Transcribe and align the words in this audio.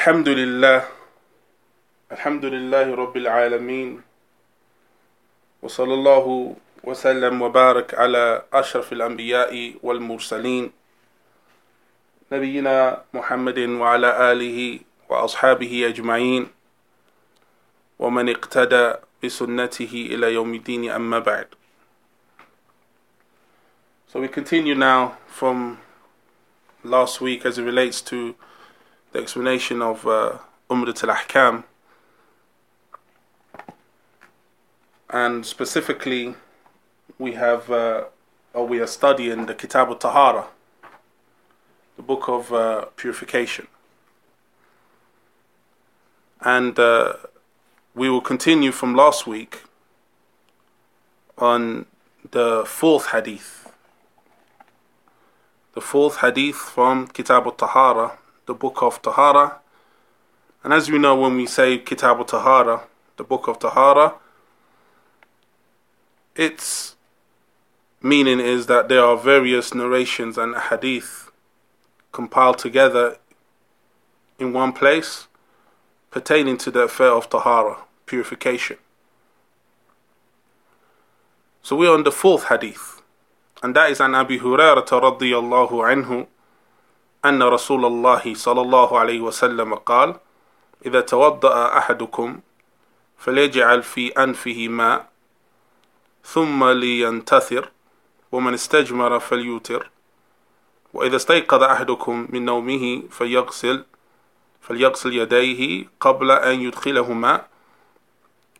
الحمد 0.00 0.28
لله 0.28 0.80
الحمد 2.12 2.44
لله 2.44 2.86
رب 2.94 3.16
العالمين 3.16 4.00
وصلى 5.62 5.94
الله 5.94 6.56
وسلم 6.88 7.42
وبارك 7.42 7.94
على 7.94 8.42
أشرف 8.48 8.92
الأنبياء 8.96 9.52
والمرسلين 9.82 10.72
نبينا 12.32 13.04
محمد 13.12 13.58
وعلى 13.58 14.32
آله 14.32 14.80
وأصحابه 15.08 15.72
أجمعين 15.92 16.48
ومن 17.98 18.26
اقتدى 18.28 18.86
بسنته 19.24 19.92
إلى 20.16 20.26
يوم 20.32 20.54
الدين 20.54 20.90
أما 20.96 21.18
بعد. 21.20 21.48
So 24.08 24.16
we 24.20 24.28
continue 24.28 24.74
now 24.74 25.20
from 25.28 25.76
last 26.84 27.20
week 27.20 27.44
as 27.44 27.58
it 27.58 27.64
relates 27.68 28.00
to 28.08 28.34
the 29.12 29.18
explanation 29.18 29.82
of 29.82 30.06
uh, 30.06 30.38
Umdat 30.70 31.02
al-Ahkam 31.02 31.64
and 35.08 35.44
specifically 35.44 36.34
we 37.18 37.32
have 37.32 37.70
uh, 37.70 38.04
or 38.54 38.66
we 38.66 38.80
are 38.80 38.86
studying 38.86 39.46
the 39.46 39.54
Kitab 39.54 39.88
al-Tahara 39.88 40.46
the 42.00 42.06
book 42.06 42.28
of 42.30 42.50
uh, 42.50 42.86
purification. 42.96 43.66
And 46.40 46.78
uh, 46.78 47.12
we 47.94 48.08
will 48.08 48.22
continue 48.22 48.72
from 48.72 48.94
last 48.94 49.26
week 49.26 49.64
on 51.36 51.84
the 52.30 52.64
fourth 52.66 53.08
hadith. 53.08 53.70
The 55.74 55.82
fourth 55.82 56.16
hadith 56.24 56.56
from 56.56 57.06
Kitab 57.08 57.44
al-Tahara 57.44 58.16
the 58.50 58.54
book 58.54 58.82
of 58.82 59.00
Tahara. 59.00 59.60
And 60.64 60.72
as 60.72 60.90
we 60.90 60.98
know, 60.98 61.14
when 61.14 61.36
we 61.36 61.46
say 61.46 61.78
Kitab 61.78 62.18
al 62.18 62.24
Tahara, 62.24 62.82
the 63.16 63.22
book 63.22 63.46
of 63.46 63.60
Tahara, 63.60 64.14
its 66.34 66.96
meaning 68.02 68.40
is 68.40 68.66
that 68.66 68.88
there 68.88 69.04
are 69.04 69.16
various 69.16 69.72
narrations 69.72 70.36
and 70.36 70.56
hadith 70.56 71.30
compiled 72.10 72.58
together 72.58 73.18
in 74.40 74.52
one 74.52 74.72
place 74.72 75.28
pertaining 76.10 76.56
to 76.58 76.72
the 76.72 76.80
affair 76.80 77.12
of 77.12 77.30
Tahara, 77.30 77.76
purification. 78.06 78.78
So 81.62 81.76
we're 81.76 81.94
on 81.94 82.02
the 82.02 82.10
fourth 82.10 82.44
hadith, 82.48 83.00
and 83.62 83.76
that 83.76 83.92
is 83.92 84.00
an 84.00 84.16
Abi 84.16 84.40
Hurairah 84.40 84.88
radiyallahu 84.88 85.70
anhu. 85.94 86.26
أن 87.24 87.42
رسول 87.42 87.84
الله 87.84 88.34
صلى 88.34 88.60
الله 88.60 88.98
عليه 88.98 89.20
وسلم 89.20 89.74
قال 89.74 90.16
إذا 90.86 91.00
توضأ 91.00 91.78
أحدكم 91.78 92.40
فليجعل 93.18 93.82
في 93.82 94.08
أنفه 94.08 94.68
ماء 94.68 95.10
ثم 96.24 96.64
لينتثر 96.64 97.70
ومن 98.32 98.54
استجمر 98.54 99.18
فليوتر 99.18 99.90
وإذا 100.94 101.16
استيقظ 101.16 101.62
أحدكم 101.62 102.26
من 102.30 102.44
نومه 102.44 103.02
فليغسل 103.10 103.84
فليغسل 104.60 105.12
يديه 105.12 105.86
قبل 106.00 106.30
أن 106.30 106.60
يدخلهما 106.60 107.46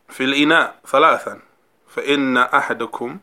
في 0.08 0.24
الإناء 0.24 0.80
ثلاثا 0.86 1.40
فإن 1.88 2.36
أحدكم 2.36 3.18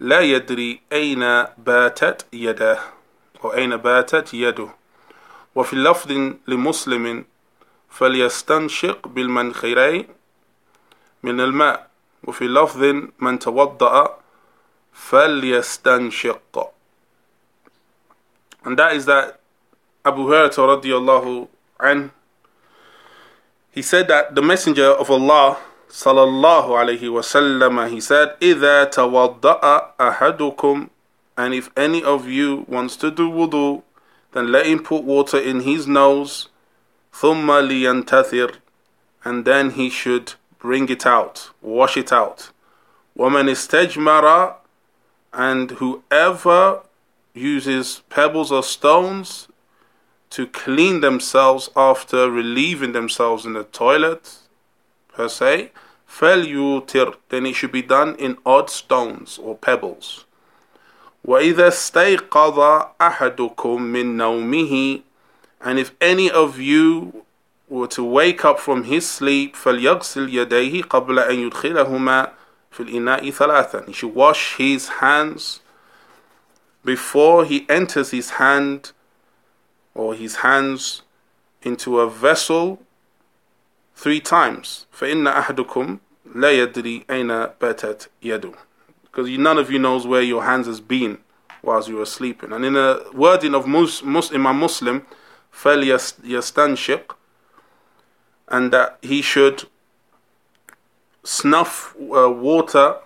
لا 0.00 0.20
يدري 0.20 0.80
أين 0.92 1.44
باتت 1.58 2.26
يداه. 2.32 2.97
وأين 3.42 3.76
باتت 3.76 4.34
يده 4.34 4.68
وفي 5.54 5.72
اللفظ 5.72 6.12
لمسلم 6.48 7.24
فليستنشق 7.90 9.08
بالمنخرين 9.08 10.08
من 11.22 11.40
الماء 11.40 11.90
وفي 12.24 12.48
لفظ 12.48 12.82
من 13.18 13.38
توضأ 13.38 14.18
فليستنشق 14.92 16.72
and 18.64 18.76
that 18.78 18.92
is 18.94 19.06
that 19.06 19.38
Abu 20.04 20.26
Hurairah 20.26 20.50
radiallahu 20.52 21.48
an 21.80 22.10
he 23.70 23.82
said 23.82 24.08
that 24.08 24.34
the 24.34 24.42
messenger 24.42 24.90
of 24.98 25.10
Allah 25.10 25.56
sallallahu 25.88 26.74
alayhi 26.74 27.06
wasallam 27.08 27.88
he 27.90 28.00
said 28.00 28.36
إذا 28.42 28.84
توضأ 28.84 29.94
أحدكم 30.00 30.88
And 31.37 31.53
if 31.53 31.69
any 31.75 32.03
of 32.03 32.27
you 32.27 32.65
wants 32.67 32.95
to 32.97 33.09
do 33.09 33.29
wudu, 33.29 33.83
then 34.33 34.51
let 34.51 34.65
him 34.65 34.83
put 34.83 35.03
water 35.03 35.39
in 35.39 35.61
his 35.61 35.87
nose, 35.87 36.49
ثُمَّ 37.13 37.45
لِيَنْتَثِرْ 37.45 38.57
And 39.23 39.45
then 39.45 39.71
he 39.71 39.89
should 39.89 40.33
bring 40.59 40.89
it 40.89 41.05
out, 41.05 41.49
wash 41.61 41.97
it 41.97 42.11
out. 42.11 42.51
وَمَنْ 43.17 43.49
اسْتَجْمَرَ 43.49 44.55
And 45.33 45.71
whoever 45.71 46.81
uses 47.33 48.01
pebbles 48.09 48.51
or 48.51 48.63
stones 48.63 49.47
to 50.31 50.47
clean 50.47 51.01
themselves 51.01 51.69
after 51.75 52.29
relieving 52.29 52.91
themselves 52.91 53.45
in 53.45 53.53
the 53.53 53.63
toilet, 53.65 54.37
per 55.09 55.29
se, 55.29 55.71
فَلْيُوتِرْ 56.09 57.15
Then 57.29 57.45
it 57.45 57.55
should 57.55 57.71
be 57.71 57.81
done 57.81 58.15
in 58.15 58.37
odd 58.45 58.69
stones 58.69 59.37
or 59.37 59.55
pebbles. 59.55 60.25
وَإِذَا 61.28 61.68
اسْتَيْقَظَ 61.68 62.58
أَحَدُكُم 63.00 63.82
مِّن 63.82 64.16
نَوْمِهِ 64.16 65.02
And 65.60 65.78
if 65.78 65.92
any 66.00 66.30
of 66.30 66.58
you 66.58 67.24
were 67.68 67.86
to 67.88 68.02
wake 68.02 68.46
up 68.46 68.58
from 68.58 68.84
his 68.84 69.06
sleep 69.06 69.54
فَلْيَغْسِلْ 69.54 70.32
يَدَيْهِ 70.32 70.84
قَبْلَ 70.84 71.18
أَن 71.28 71.50
يُدْخِلَهُمَا 71.50 72.30
فِي 72.72 72.80
الْإِنَاءِ 72.80 73.30
ثَلَاثًا 73.30 73.86
He 73.88 73.92
should 73.92 74.14
wash 74.14 74.56
his 74.56 74.88
hands 74.88 75.60
before 76.82 77.44
he 77.44 77.66
enters 77.68 78.10
his 78.10 78.30
hand 78.30 78.92
or 79.94 80.14
his 80.14 80.36
hands 80.36 81.02
into 81.62 82.00
a 82.00 82.08
vessel 82.08 82.80
three 83.94 84.20
times 84.20 84.86
فَإِنَّ 84.98 85.28
أَحَدُكُمْ 85.30 85.98
لَا 86.34 86.50
يَدْرِي 86.50 87.04
أَيْنَ 87.10 87.52
بَاتَتْ 87.60 88.08
يَدُهُ 88.22 88.67
because 89.17 89.29
none 89.37 89.57
of 89.57 89.71
you 89.71 89.79
knows 89.79 90.05
where 90.07 90.21
your 90.21 90.43
hands 90.43 90.67
has 90.67 90.79
been 90.79 91.19
whilst 91.61 91.87
you 91.87 91.97
were 91.97 92.05
sleeping. 92.05 92.51
And 92.51 92.65
in 92.65 92.75
a 92.75 92.99
wording 93.13 93.53
of 93.55 93.67
Mus, 93.67 94.03
Mus, 94.03 94.31
Imam 94.33 94.59
Muslim, 94.59 95.05
فَلْيَسْتَنْشِقْ 95.53 97.15
and 98.49 98.71
that 98.71 98.97
he 99.01 99.21
should 99.21 99.63
snuff 101.23 101.95
uh, 101.99 102.29
water 102.29 102.97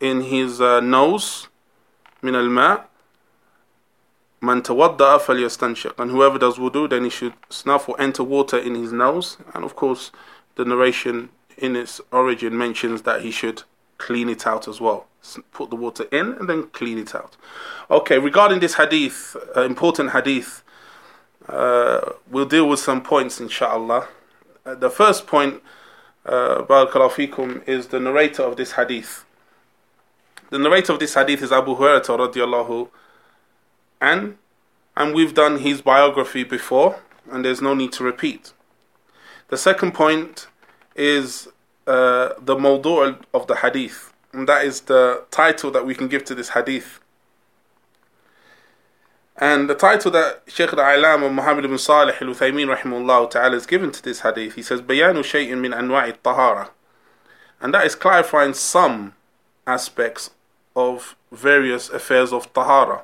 in 0.00 0.22
his 0.22 0.60
uh, 0.60 0.80
nose 0.80 1.48
من 2.22 2.34
الماء 2.34 2.84
من 4.42 4.62
توضأ 4.62 5.18
فليستنشق 5.18 5.98
and 5.98 6.10
whoever 6.10 6.38
does 6.38 6.58
wudu 6.58 6.88
then 6.88 7.04
he 7.04 7.10
should 7.10 7.34
snuff 7.48 7.88
or 7.88 8.00
enter 8.00 8.24
water 8.24 8.58
in 8.58 8.74
his 8.74 8.92
nose 8.92 9.38
and 9.54 9.64
of 9.64 9.76
course 9.76 10.10
the 10.56 10.64
narration 10.64 11.28
in 11.56 11.76
its 11.76 12.00
origin 12.10 12.56
mentions 12.56 13.02
that 13.02 13.22
he 13.22 13.30
should 13.30 13.62
clean 13.99 14.27
it 14.29 14.47
out 14.47 14.67
as 14.67 14.81
well 14.81 15.05
put 15.51 15.69
the 15.69 15.75
water 15.75 16.05
in 16.11 16.33
and 16.33 16.49
then 16.49 16.63
clean 16.69 16.97
it 16.97 17.13
out. 17.13 17.35
Okay, 17.89 18.17
regarding 18.17 18.59
this 18.59 18.75
hadith, 18.75 19.35
uh, 19.55 19.61
important 19.61 20.11
hadith, 20.11 20.63
uh, 21.47 22.13
we'll 22.29 22.45
deal 22.45 22.67
with 22.67 22.79
some 22.79 23.01
points 23.01 23.39
inshallah. 23.39 24.07
Uh, 24.65 24.75
the 24.75 24.89
first 24.89 25.27
point, 25.27 25.61
uh, 26.25 26.63
fikum, 26.63 27.67
is 27.67 27.87
the 27.87 27.99
narrator 27.99 28.43
of 28.43 28.57
this 28.57 28.73
hadith. 28.73 29.25
The 30.49 30.59
narrator 30.59 30.93
of 30.93 30.99
this 30.99 31.13
hadith 31.13 31.41
is 31.43 31.51
Abu 31.51 31.75
Hurairah 31.75 32.05
radiallahu 32.05 32.89
an, 34.01 34.37
and 34.95 35.13
we've 35.13 35.33
done 35.33 35.59
his 35.59 35.81
biography 35.81 36.43
before, 36.43 36.99
and 37.29 37.43
there's 37.43 37.61
no 37.61 37.73
need 37.73 37.91
to 37.93 38.03
repeat. 38.03 38.53
The 39.49 39.57
second 39.57 39.93
point 39.93 40.47
is 40.95 41.49
uh, 41.88 42.30
the 42.40 42.56
mawdu' 42.56 43.22
of 43.32 43.46
the 43.46 43.56
hadith 43.56 44.14
and 44.34 44.48
that 44.48 44.64
is 44.64 44.82
the 44.82 45.24
title 45.30 45.70
that 45.70 45.86
we 45.86 45.94
can 45.94 46.08
give 46.08 46.24
to 46.24 46.34
this 46.34 46.50
hadith. 46.50 47.00
And 49.36 49.68
the 49.68 49.74
title 49.74 50.10
that 50.12 50.42
Shaykh 50.46 50.72
al-Alam 50.72 51.22
of 51.22 51.32
Muhammad 51.32 51.64
ibn 51.64 51.78
Salih 51.78 52.14
al-Uthaymeen 52.20 52.76
rahimahullah 52.76 53.30
ta'ala 53.30 53.56
is 53.56 53.66
given 53.66 53.90
to 53.92 54.02
this 54.02 54.20
hadith, 54.20 54.54
he 54.54 54.62
says, 54.62 54.80
بيان 54.80 55.22
شيء 55.22 55.54
من 55.54 55.72
أنواع 55.72 56.20
الطهارة. 56.22 56.68
And 57.60 57.72
that 57.72 57.86
is 57.86 57.94
clarifying 57.94 58.54
some 58.54 59.14
aspects 59.66 60.30
of 60.76 61.16
various 61.32 61.88
affairs 61.88 62.32
of 62.32 62.52
tahara. 62.52 63.02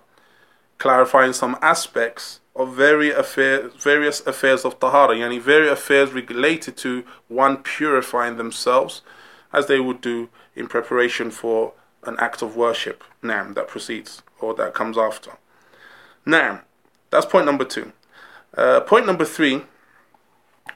Clarifying 0.79 1.33
some 1.33 1.57
aspects 1.63 2.41
of 2.55 2.75
various 2.75 3.17
affairs, 3.17 3.73
various 3.83 4.27
affairs 4.27 4.65
of 4.65 4.79
tahara, 4.79 5.15
yani 5.15 5.41
various 5.41 5.73
affairs 5.73 6.13
related 6.13 6.77
to 6.77 7.05
one 7.29 7.57
purifying 7.59 8.37
themselves 8.37 9.03
as 9.53 9.67
they 9.67 9.81
would 9.81 10.01
do 10.01 10.29
in 10.55 10.67
preparation 10.67 11.31
for 11.31 11.73
an 12.05 12.17
act 12.19 12.43
of 12.43 12.57
worship, 12.57 13.03
nam, 13.23 13.55
that 13.55 13.69
precedes 13.69 14.23
or 14.41 14.55
that 14.55 14.75
comes 14.75 14.97
after. 14.97 15.33
Nam, 16.27 16.61
that's 17.11 17.27
point 17.27 17.47
number 17.47 17.65
two. 17.65 17.93
Uh, 18.57 18.81
point 18.81 19.07
number 19.07 19.25
three, 19.25 19.63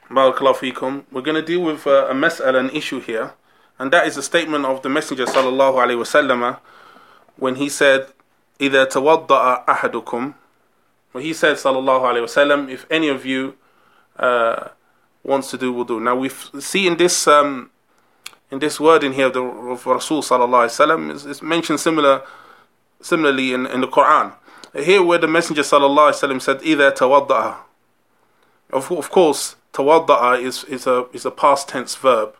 Barakallahu 0.09 0.55
fikum. 0.73 1.03
We're 1.11 1.21
going 1.21 1.35
to 1.35 1.41
deal 1.41 1.61
with 1.61 1.87
uh, 1.87 2.07
a 2.09 2.13
mas'ala, 2.13 2.59
an 2.59 2.69
issue 2.71 2.99
here, 2.99 3.33
and 3.79 3.91
that 3.91 4.07
is 4.07 4.17
a 4.17 4.23
statement 4.23 4.65
of 4.65 4.81
the 4.81 4.89
Messenger 4.89 5.25
sallallahu 5.25 5.75
alaihi 5.75 5.99
wasallam 5.99 6.59
when 7.37 7.55
he 7.55 7.69
said, 7.69 8.07
إِذَا 8.59 8.91
تَوَضَّأَ 8.91 9.65
أَحَدُكُمْ 9.65 10.33
but 11.12 11.22
he 11.22 11.32
said, 11.32 11.56
sallallahu 11.56 12.02
alaihi 12.02 12.24
wasallam, 12.24 12.70
if 12.70 12.86
any 12.90 13.08
of 13.08 13.26
you 13.26 13.54
uh, 14.18 14.68
wants 15.22 15.50
to 15.50 15.58
do 15.58 15.72
wudu. 15.72 16.00
Now 16.00 16.16
we 16.16 16.28
see 16.28 16.86
in 16.86 16.96
this 16.96 17.26
um, 17.26 17.70
in 18.50 18.58
this 18.58 18.80
word 18.80 19.04
in 19.04 19.12
here 19.12 19.26
of, 19.26 19.34
the, 19.34 19.42
of 19.42 19.86
Rasul 19.86 20.22
sallallahu 20.22 20.68
alaihi 20.68 21.10
wasallam 21.10 21.30
is 21.30 21.42
mentioned 21.42 21.80
similar 21.80 22.22
similarly 23.00 23.52
in, 23.52 23.66
in 23.66 23.80
the 23.80 23.88
Quran. 23.88 24.34
Here 24.74 25.02
where 25.02 25.18
the 25.18 25.28
Messenger 25.28 25.62
sallallahu 25.62 26.12
alaihi 26.12 26.28
wasallam 26.30 26.42
said, 26.42 26.62
"Either 26.62 26.92
tawadda'a." 26.92 27.56
Of, 28.72 28.92
of 28.92 29.10
course, 29.10 29.56
tawadda'a 29.72 30.40
is 30.40 30.64
is 30.64 30.86
a 30.86 31.06
is 31.12 31.24
a 31.24 31.30
past 31.30 31.68
tense 31.68 31.94
verb. 31.96 32.34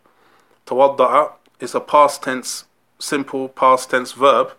Tawadda'a 0.66 1.32
is 1.58 1.75
a 1.75 1.81
past 1.81 2.23
tense, 2.23 2.64
simple 2.99 3.49
past 3.49 3.90
tense 3.90 4.12
verb. 4.12 4.52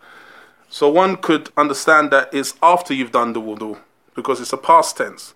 So 0.69 0.89
one 0.89 1.17
could 1.17 1.49
understand 1.57 2.11
that 2.11 2.33
it's 2.33 2.53
after 2.61 2.93
you've 2.93 3.11
done 3.11 3.33
the 3.33 3.41
wudu 3.41 3.77
because 4.15 4.41
it's 4.41 4.53
a 4.53 4.57
past 4.57 4.97
tense. 4.97 5.33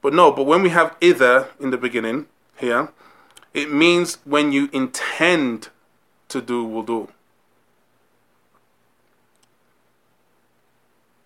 But 0.00 0.12
no, 0.14 0.32
but 0.32 0.44
when 0.44 0.62
we 0.62 0.70
have 0.70 0.96
either 1.00 1.48
in 1.60 1.70
the 1.70 1.76
beginning 1.76 2.26
here, 2.56 2.88
it 3.54 3.72
means 3.72 4.18
when 4.24 4.52
you 4.52 4.68
intend 4.72 5.68
to 6.28 6.40
do 6.40 6.66
wudu. 6.66 7.08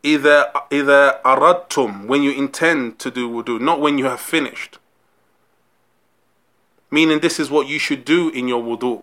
Either 0.03 0.47
either 0.71 1.19
aradtum 1.25 2.07
when 2.07 2.23
you 2.23 2.31
intend 2.33 2.99
to 2.99 3.11
do 3.11 3.29
wudu, 3.29 3.61
not 3.61 3.81
when 3.81 3.99
you 3.99 4.05
have 4.05 4.21
finished 4.21 4.79
meaning 6.91 7.21
this 7.21 7.39
is 7.39 7.51
what 7.51 7.67
you 7.67 7.79
should 7.79 8.05
do 8.05 8.29
in 8.31 8.49
your 8.49 8.63
wudu. 8.63 9.03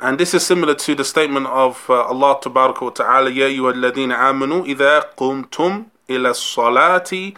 And 0.00 0.18
this 0.18 0.34
is 0.34 0.44
similar 0.44 0.74
to 0.74 0.94
the 0.94 1.04
statement 1.04 1.46
of 1.46 1.88
uh, 1.88 2.02
Allah 2.02 2.38
Ta'ala, 2.42 3.30
Ya 3.30 3.46
ayyuhalladhina 3.46 4.16
amanu 4.18 4.66
idha 4.66 5.04
qumtum 5.16 5.86
ila 6.07 6.33
salati 6.33 7.35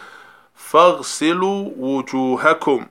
faghsilu 0.55 1.75
wujuhakum. 1.77 2.87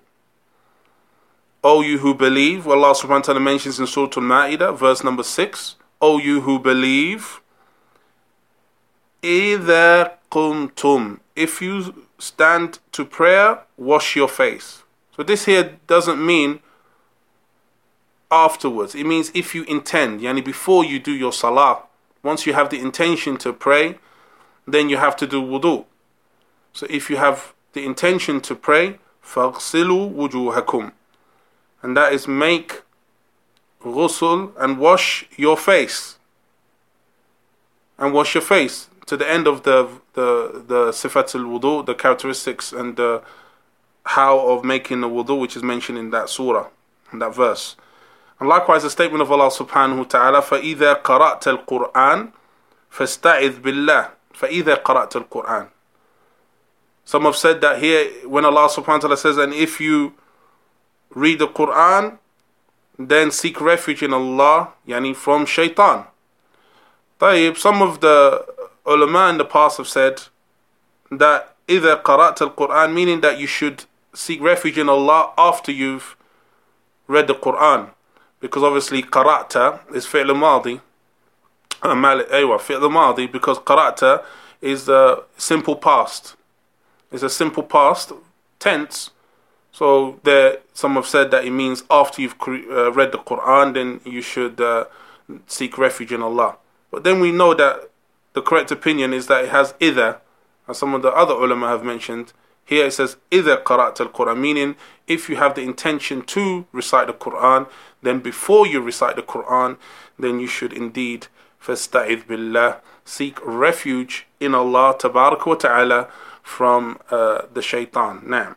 O 1.62 1.82
you 1.82 1.98
who 1.98 2.14
believe, 2.14 2.66
Allah 2.66 2.94
subhanahu 2.94 3.08
wa 3.10 3.20
ta'ala 3.20 3.40
mentions 3.40 3.78
in 3.78 3.86
Surah 3.86 4.10
Al-Ma'idah, 4.16 4.76
verse 4.76 5.04
number 5.04 5.22
6, 5.22 5.76
O 6.00 6.18
you 6.18 6.40
who 6.40 6.58
believe, 6.58 7.40
إِذَا 9.22 10.12
قُمْتُمْ 10.30 11.20
If 11.36 11.60
you 11.60 12.06
stand 12.18 12.78
to 12.92 13.04
prayer, 13.04 13.60
wash 13.76 14.16
your 14.16 14.28
face. 14.28 14.82
So 15.14 15.22
this 15.22 15.44
here 15.44 15.76
doesn't 15.86 16.24
mean 16.24 16.60
afterwards. 18.30 18.94
It 18.94 19.04
means 19.04 19.30
if 19.34 19.54
you 19.54 19.64
intend, 19.64 20.20
yani 20.20 20.42
before 20.42 20.84
you 20.84 20.98
do 20.98 21.12
your 21.12 21.32
salah, 21.32 21.82
once 22.22 22.46
you 22.46 22.54
have 22.54 22.70
the 22.70 22.78
intention 22.78 23.36
to 23.38 23.52
pray, 23.52 23.98
then 24.66 24.88
you 24.88 24.96
have 24.96 25.16
to 25.16 25.26
do 25.26 25.42
wudu. 25.42 25.84
So 26.72 26.86
if 26.88 27.10
you 27.10 27.16
have 27.16 27.52
the 27.72 27.84
intention 27.84 28.40
to 28.42 28.54
pray, 28.54 28.98
فَاغْسِلُوا 29.24 30.14
وُجُوهَكُمْ 30.14 30.92
And 31.82 31.96
that 31.96 32.12
is 32.12 32.26
make 32.28 32.82
ghusl 33.82 34.52
and 34.58 34.78
wash 34.78 35.26
your 35.36 35.56
face. 35.56 36.18
And 37.98 38.12
wash 38.12 38.34
your 38.34 38.42
face 38.42 38.88
to 39.06 39.16
the 39.16 39.28
end 39.28 39.46
of 39.46 39.64
the 39.64 39.88
the 40.14 40.62
the 40.66 40.90
sifat 40.90 41.34
al 41.34 41.42
wudu, 41.42 41.84
the 41.84 41.94
characteristics 41.94 42.72
and 42.72 42.96
the 42.96 43.22
how 44.04 44.38
of 44.38 44.64
making 44.64 45.00
the 45.00 45.08
wudu, 45.08 45.38
which 45.38 45.56
is 45.56 45.62
mentioned 45.62 45.98
in 45.98 46.10
that 46.10 46.28
surah, 46.28 46.68
in 47.12 47.18
that 47.18 47.34
verse. 47.34 47.76
And 48.38 48.48
likewise, 48.48 48.84
the 48.84 48.90
statement 48.90 49.20
of 49.20 49.30
Allah 49.30 49.50
subhanahu 49.50 49.98
wa 49.98 50.04
ta'ala, 50.04 50.40
فَإِذَا 50.42 51.02
قَرَأْتَ 51.02 51.66
الْقُرْآنِ 51.66 52.32
فَاسْتَعِذْ 52.90 53.60
بِاللَّهِ 53.60 54.10
فَإِذَا 54.34 54.82
قَرَأْتَ 54.82 55.28
الْقُرْآنِ 55.28 55.68
Some 57.04 57.22
have 57.22 57.36
said 57.36 57.60
that 57.60 57.80
here, 57.80 58.10
when 58.26 58.44
Allah 58.44 58.68
subhanahu 58.68 58.86
wa 58.86 58.98
ta'ala 58.98 59.16
says, 59.16 59.36
and 59.36 59.52
if 59.52 59.80
you 59.80 60.14
read 61.14 61.38
the 61.38 61.48
Quran, 61.48 62.18
then 62.98 63.30
seek 63.30 63.60
refuge 63.60 64.02
in 64.02 64.12
Allah, 64.12 64.68
yani 64.86 65.14
from 65.14 65.46
shaitan. 65.46 66.06
طيب, 67.20 67.56
some 67.56 67.82
of 67.82 68.00
the 68.00 68.46
ulama 68.86 69.28
in 69.28 69.38
the 69.38 69.44
past 69.44 69.78
have 69.78 69.88
said 69.88 70.22
that 71.10 71.56
إذا 71.68 72.02
قرأت 72.02 72.42
القرآن 72.42 72.92
meaning 72.92 73.20
that 73.20 73.38
you 73.38 73.46
should 73.46 73.84
seek 74.12 74.40
refuge 74.42 74.76
in 74.76 74.88
Allah 74.88 75.32
after 75.38 75.70
you've 75.70 76.16
read 77.06 77.28
the 77.28 77.34
Quran. 77.34 77.90
Because 78.40 78.62
obviously 78.62 79.02
qara'ta 79.02 79.94
is 79.94 80.06
fi'l 80.06 80.34
madi. 80.36 80.80
أيوة 81.84 82.60
fi'l 82.60 82.90
madi 82.90 83.26
because 83.26 83.58
qara'ta 83.58 84.22
is 84.60 84.88
a 84.88 85.22
simple 85.36 85.76
past. 85.76 86.36
It's 87.10 87.22
a 87.22 87.30
simple 87.30 87.62
past 87.62 88.12
tense. 88.58 89.10
So 89.72 90.20
there, 90.24 90.58
some 90.74 90.94
have 90.94 91.06
said 91.06 91.30
that 91.30 91.44
it 91.44 91.50
means 91.50 91.84
after 91.90 92.20
you've 92.22 92.36
uh, 92.46 92.92
read 92.92 93.12
the 93.12 93.18
Quran, 93.18 93.74
then 93.74 94.00
you 94.04 94.20
should 94.20 94.60
uh, 94.60 94.84
seek 95.46 95.78
refuge 95.78 96.12
in 96.12 96.22
Allah. 96.22 96.56
But 96.90 97.04
then 97.04 97.20
we 97.20 97.32
know 97.32 97.54
that 97.54 97.90
the 98.32 98.42
correct 98.42 98.70
opinion 98.70 99.12
is 99.12 99.26
that 99.28 99.44
it 99.44 99.50
has 99.50 99.74
either, 99.80 100.18
as 100.68 100.78
some 100.78 100.94
of 100.94 101.02
the 101.02 101.08
other 101.08 101.34
ulama 101.34 101.68
have 101.68 101.84
mentioned, 101.84 102.32
here 102.64 102.86
it 102.86 102.92
says, 102.92 103.16
إِذَا 103.30 103.64
قَرَأْتَ 103.64 103.96
الْقُرْآنِ 103.96 104.38
Meaning, 104.38 104.76
if 105.08 105.28
you 105.28 105.36
have 105.36 105.54
the 105.54 105.62
intention 105.62 106.22
to 106.22 106.66
recite 106.72 107.08
the 107.08 107.12
Quran, 107.12 107.68
then 108.02 108.20
before 108.20 108.66
you 108.66 108.80
recite 108.80 109.16
the 109.16 109.22
Quran, 109.22 109.76
then 110.18 110.38
you 110.38 110.46
should 110.46 110.72
indeed 110.72 111.26
فَاسْتَعِذْ 111.64 112.24
بِاللَّهِ 112.26 112.76
Seek 113.04 113.38
refuge 113.44 114.26
in 114.38 114.54
Allah 114.54 114.94
tabarak 114.98 115.44
wa 115.46 115.54
ta'ala 115.54 116.08
from 116.42 116.98
uh, 117.10 117.42
the 117.52 117.62
shaitan. 117.62 118.22
Now, 118.26 118.56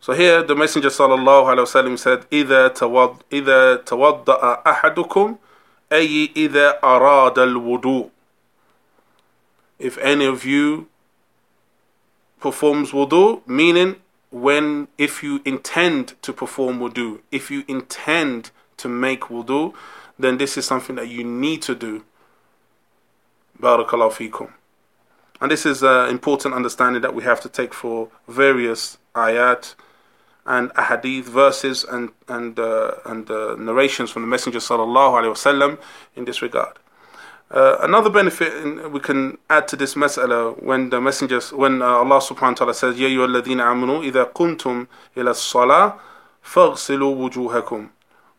so 0.00 0.12
here 0.12 0.42
the 0.42 0.54
Messenger 0.54 0.88
sallallahu 0.88 1.54
alaihi 1.54 1.66
wasallam 1.66 1.98
said, 1.98 2.28
إِذَا 2.30 2.74
توض 2.76 3.20
إِذَا 3.30 3.84
توضأ 3.84 4.62
أَحَدُكُمْ 4.64 5.38
أي 5.92 6.30
إذا 6.36 6.80
أراد 6.84 7.38
الوضوء 7.38 8.10
If 9.78 9.98
any 9.98 10.24
of 10.24 10.44
you 10.44 10.88
performs 12.40 12.92
wudu, 12.92 13.42
meaning 13.46 13.96
when 14.30 14.88
if 14.98 15.22
you 15.22 15.40
intend 15.44 16.14
to 16.22 16.32
perform 16.32 16.78
wudu, 16.78 17.20
if 17.30 17.50
you 17.50 17.64
intend 17.68 18.50
to 18.76 18.88
make 18.88 19.22
wudu, 19.22 19.74
then 20.19 20.37
this 20.37 20.57
is 20.57 20.65
something 20.65 20.95
that 20.97 21.07
you 21.07 21.23
need 21.23 21.61
to 21.63 21.73
do. 21.73 22.03
Barakallahu 23.59 24.11
fikum. 24.11 24.51
And 25.41 25.49
this 25.49 25.65
is 25.65 25.81
an 25.83 26.09
important 26.09 26.53
understanding 26.53 27.01
that 27.01 27.15
we 27.15 27.23
have 27.23 27.39
to 27.41 27.49
take 27.49 27.73
for 27.73 28.09
various 28.27 28.97
ayat 29.15 29.73
and 30.45 30.69
ahadith 30.73 31.23
verses 31.23 31.85
and 31.85 32.09
and 32.27 32.59
uh, 32.59 32.95
and 33.05 33.31
uh, 33.31 33.55
narrations 33.55 34.11
from 34.11 34.23
the 34.23 34.27
Messenger 34.27 34.59
sallallahu 34.59 35.21
alaihi 35.21 35.33
wasallam 35.33 35.79
in 36.15 36.25
this 36.25 36.41
regard. 36.41 36.77
Uh, 37.51 37.77
another 37.81 38.11
benefit 38.11 38.91
we 38.91 38.99
can 38.99 39.37
add 39.49 39.67
to 39.67 39.75
this 39.75 39.95
mas'ala 39.95 40.61
when 40.61 40.89
the 40.91 41.01
messengers, 41.01 41.51
when 41.51 41.81
uh, 41.81 41.85
Allah 41.85 42.19
subhanahu 42.19 42.51
wa 42.51 42.53
ta'ala 42.53 42.73
says, 42.75 42.99
Ya 42.99 43.07
ayyuhalladhina 43.07 43.63
amanu 43.65 44.03
idha 44.03 44.31
kuntum 44.31 44.87
ila 45.17 45.33
salah 45.33 45.99
faghsilu 46.43 47.15
wujuhakum. 47.17 47.89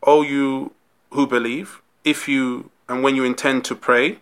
O 0.03 0.21
you 0.21 0.71
who 1.11 1.27
believe, 1.27 1.81
if 2.03 2.27
you, 2.27 2.69
and 2.89 3.03
when 3.03 3.15
you 3.15 3.23
intend 3.23 3.63
to 3.65 3.75
pray, 3.75 4.19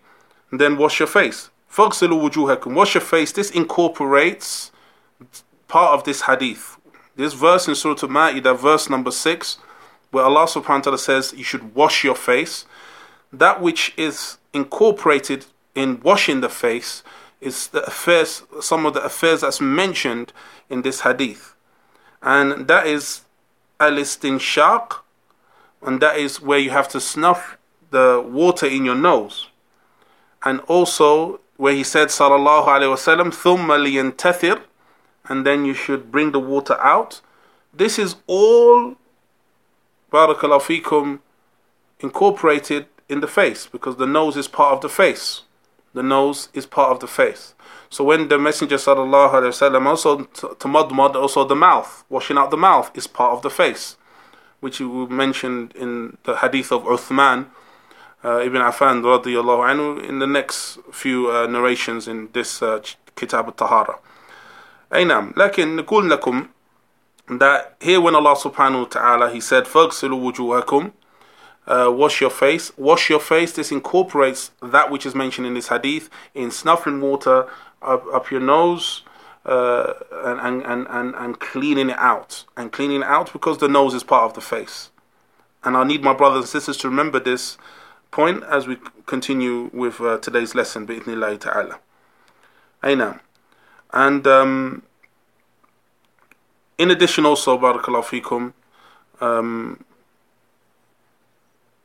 then 0.52 0.76
wash 0.76 0.98
your 0.98 1.08
face. 1.08 1.50
Faghsilu 1.72 2.30
wujuhakum. 2.30 2.74
Wash 2.74 2.94
your 2.94 3.00
face. 3.02 3.32
This 3.32 3.50
incorporates 3.50 4.72
part 5.68 5.94
of 5.94 6.04
this 6.04 6.22
hadith. 6.22 6.76
This 7.16 7.32
verse 7.32 7.68
in 7.68 7.74
Surah 7.74 7.96
Al-Ma'idah, 8.02 8.58
verse 8.58 8.90
number 8.90 9.10
6, 9.10 9.58
where 10.10 10.24
Allah 10.24 10.46
subhanahu 10.46 10.68
wa 10.68 10.80
ta'ala 10.80 10.98
says 10.98 11.32
you 11.36 11.44
should 11.44 11.74
wash 11.74 12.02
your 12.02 12.16
face. 12.16 12.66
That 13.32 13.60
which 13.60 13.94
is 13.96 14.38
incorporated 14.52 15.46
in 15.74 16.00
washing 16.00 16.40
the 16.40 16.48
face 16.48 17.04
is 17.40 17.68
the 17.68 17.84
affairs, 17.84 18.42
some 18.60 18.84
of 18.84 18.94
the 18.94 19.02
affairs 19.02 19.42
that's 19.42 19.60
mentioned 19.60 20.32
in 20.68 20.82
this 20.82 21.02
hadith. 21.02 21.54
And 22.22 22.66
that 22.66 22.86
is 22.86 23.22
al-istinshaq, 23.78 24.96
and 25.82 26.00
that 26.00 26.16
is 26.16 26.40
where 26.40 26.58
you 26.58 26.70
have 26.70 26.88
to 26.88 27.00
snuff 27.00 27.56
the 27.90 28.24
water 28.26 28.66
in 28.66 28.84
your 28.84 28.94
nose. 28.94 29.48
And 30.44 30.60
also 30.60 31.40
where 31.56 31.74
he 31.74 31.84
said, 31.84 32.08
sallallahu 32.08 32.66
alayhi 32.66 32.94
wasallam, 32.94 33.30
thumma 33.30 33.78
liyantathir, 33.78 34.62
and 35.28 35.46
then 35.46 35.64
you 35.64 35.74
should 35.74 36.10
bring 36.10 36.32
the 36.32 36.40
water 36.40 36.78
out. 36.80 37.20
This 37.72 37.98
is 37.98 38.16
all, 38.26 38.96
barakallahu 40.12 40.82
fikum, 40.82 41.20
incorporated 42.00 42.86
in 43.08 43.20
the 43.20 43.28
face 43.28 43.66
because 43.66 43.96
the 43.96 44.06
nose 44.06 44.36
is 44.36 44.48
part 44.48 44.74
of 44.74 44.80
the 44.80 44.88
face. 44.88 45.42
The 45.92 46.02
nose 46.02 46.48
is 46.54 46.66
part 46.66 46.92
of 46.92 47.00
the 47.00 47.06
face. 47.06 47.54
So 47.90 48.04
when 48.04 48.28
the 48.28 48.38
Messenger 48.38 48.76
sallallahu 48.76 49.32
alaihi 49.32 49.50
wasallam 49.50 49.86
also 49.86 50.24
to 50.24 50.68
madmad, 50.68 51.16
also 51.16 51.44
the 51.44 51.56
mouth, 51.56 52.04
washing 52.08 52.38
out 52.38 52.50
the 52.50 52.56
mouth 52.56 52.90
is 52.94 53.06
part 53.06 53.32
of 53.32 53.42
the 53.42 53.50
face, 53.50 53.96
which 54.59 54.79
we 54.79 55.05
mentioned 55.07 55.73
in 55.75 56.17
the 56.23 56.37
hadith 56.37 56.71
of 56.71 56.83
Uthman 56.83 57.47
uh, 58.23 58.39
ibn 58.39 58.61
Affan 58.61 59.03
radiyallahu 59.03 59.61
anhu 59.71 60.09
in 60.09 60.19
the 60.19 60.27
next 60.27 60.79
few 60.91 61.31
uh, 61.31 61.45
narrations 61.47 62.07
in 62.07 62.29
this 62.33 62.61
uh, 62.61 62.81
Kitab 63.15 63.45
al-Tahara. 63.45 63.99
أي 64.93 65.05
نعم 65.05 65.33
لكن 65.37 65.75
نقول 65.75 66.09
لكم 66.09 66.47
that 67.27 67.75
here 67.79 67.99
when 67.99 68.15
Allah 68.15 68.35
subhanahu 68.35 68.79
wa 68.79 68.85
ta'ala 68.85 69.31
he 69.31 69.41
said 69.41 69.65
فَاغْسِلُوا 69.65 70.31
وُجُوهَكُمْ 70.33 70.91
uh, 71.67 71.91
wash 71.91 72.21
your 72.21 72.29
face. 72.29 72.71
Wash 72.77 73.09
your 73.09 73.19
face. 73.19 73.51
This 73.53 73.71
incorporates 73.71 74.51
that 74.61 74.91
which 74.91 75.05
is 75.05 75.15
mentioned 75.15 75.47
in 75.47 75.53
this 75.55 75.69
hadith 75.69 76.09
in 76.33 76.51
snuffling 76.51 77.01
water 77.01 77.47
up, 77.81 78.05
up 78.13 78.29
your 78.31 78.41
nose 78.41 79.01
uh, 79.45 79.93
and, 80.11 80.65
and, 80.65 80.87
and, 80.89 81.15
and 81.15 81.39
cleaning 81.39 81.89
it 81.89 81.97
out. 81.97 82.45
And 82.57 82.71
cleaning 82.71 83.01
it 83.01 83.07
out 83.07 83.31
because 83.31 83.59
the 83.59 83.67
nose 83.67 83.93
is 83.93 84.03
part 84.03 84.23
of 84.23 84.33
the 84.33 84.41
face. 84.41 84.89
And 85.63 85.75
I 85.75 85.83
need 85.83 86.03
my 86.03 86.13
brothers 86.13 86.41
and 86.41 86.47
sisters 86.47 86.77
to 86.77 86.89
remember 86.89 87.19
this 87.19 87.57
point 88.11 88.43
as 88.43 88.67
we 88.67 88.77
continue 89.05 89.69
with 89.73 89.99
uh, 89.99 90.17
today's 90.19 90.55
lesson, 90.55 90.87
bi'ithnillahi 90.87 91.39
ta'ala. 91.39 91.79
Aina. 92.83 93.19
And 93.91 94.25
um, 94.27 94.83
in 96.77 96.91
addition 96.91 97.25
also, 97.25 97.57
barakallahu 97.57 98.21
fikum, 98.21 98.53
um, 99.21 99.83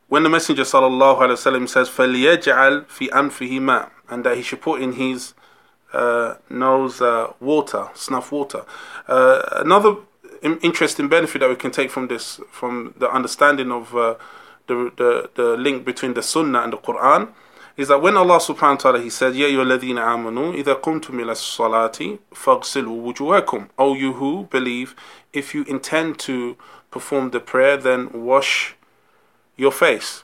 when 0.09 0.25
the 0.25 0.29
Messenger 0.29 0.63
sallallahu 0.63 1.19
alaihi 1.19 1.39
wasallam 1.39 1.69
says 1.69 1.89
فَلْيَجْعَلْ 1.89 2.87
فِي 2.87 3.09
أَنْفِهِ 3.11 3.61
مَاء 3.61 3.91
and 4.09 4.25
that 4.25 4.37
he 4.37 4.43
should 4.43 4.61
put 4.61 4.83
in 4.83 4.93
his 4.93 5.35
uh, 5.96 6.36
nose 6.50 7.02
uh, 7.02 7.32
water, 7.40 7.88
snuff 7.94 8.32
water. 8.32 8.64
Uh, 9.08 9.42
another 9.54 9.96
interesting 10.62 11.08
benefit 11.08 11.40
that 11.40 11.50
we 11.50 11.56
can 11.56 11.72
take 11.72 11.90
from 11.90 12.08
this, 12.08 12.40
from 12.52 12.94
the 12.98 13.10
understanding 13.10 13.72
of 13.72 13.96
uh, 13.96 14.16
the, 14.68 14.92
the, 14.98 15.30
the 15.36 15.58
link 15.58 15.86
between 15.86 16.14
the 16.14 16.22
Sunnah 16.22 16.62
and 16.62 16.74
the 16.74 16.78
Quran, 16.78 17.30
is 17.78 17.88
that 17.90 18.02
when 18.02 18.16
Allah 18.16 18.38
subhanahu 18.38 18.60
wa 18.60 18.76
ta'ala 18.76 19.02
he 19.02 19.10
said, 19.10 19.36
Ya 19.36 19.48
ayyuhalladhina 19.48 20.02
amanu, 20.06 20.54
idha 20.56 20.80
qumtum 20.80 21.20
ila 21.20 21.34
salati, 21.34 22.20
faghsilu 22.34 23.14
wujuhakum. 23.14 23.70
O 23.78 23.96
you 23.96 24.14
who 24.14 24.48
believe, 24.52 24.96
if 25.34 25.54
you 25.54 25.64
intend 25.64 26.20
to 26.20 26.56
perform 26.92 27.32
the 27.32 27.40
prayer, 27.40 27.76
then 27.76 28.10
wash 28.14 28.76
your 29.58 29.72
face. 29.72 30.24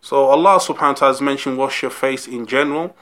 So 0.00 0.26
Allah 0.26 0.58
subhanahu 0.60 0.78
wa 0.78 0.92
ta'ala 0.92 1.12
has 1.14 1.20
mentioned 1.20 1.58
wash 1.58 1.82
your 1.82 1.90
face 1.90 2.28
in 2.28 2.46
general, 2.46 2.96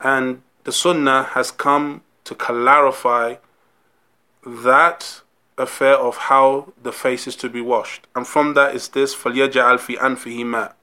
and 0.00 0.40
the 0.63 0.71
Sunnah 0.71 1.23
has 1.23 1.51
come 1.51 2.01
to 2.23 2.35
clarify 2.35 3.35
that 4.45 5.21
affair 5.57 5.95
of 5.95 6.17
how 6.17 6.73
the 6.81 6.91
face 6.91 7.27
is 7.27 7.35
to 7.37 7.49
be 7.49 7.61
washed. 7.61 8.07
And 8.15 8.27
from 8.27 8.53
that 8.55 8.75
is 8.75 8.89
this 8.89 9.15
فَلْيَجَعَلْ 9.15 9.79
فِي 9.79 9.97
أَنْفِهِ 9.97 10.43
مَاء 10.43 10.73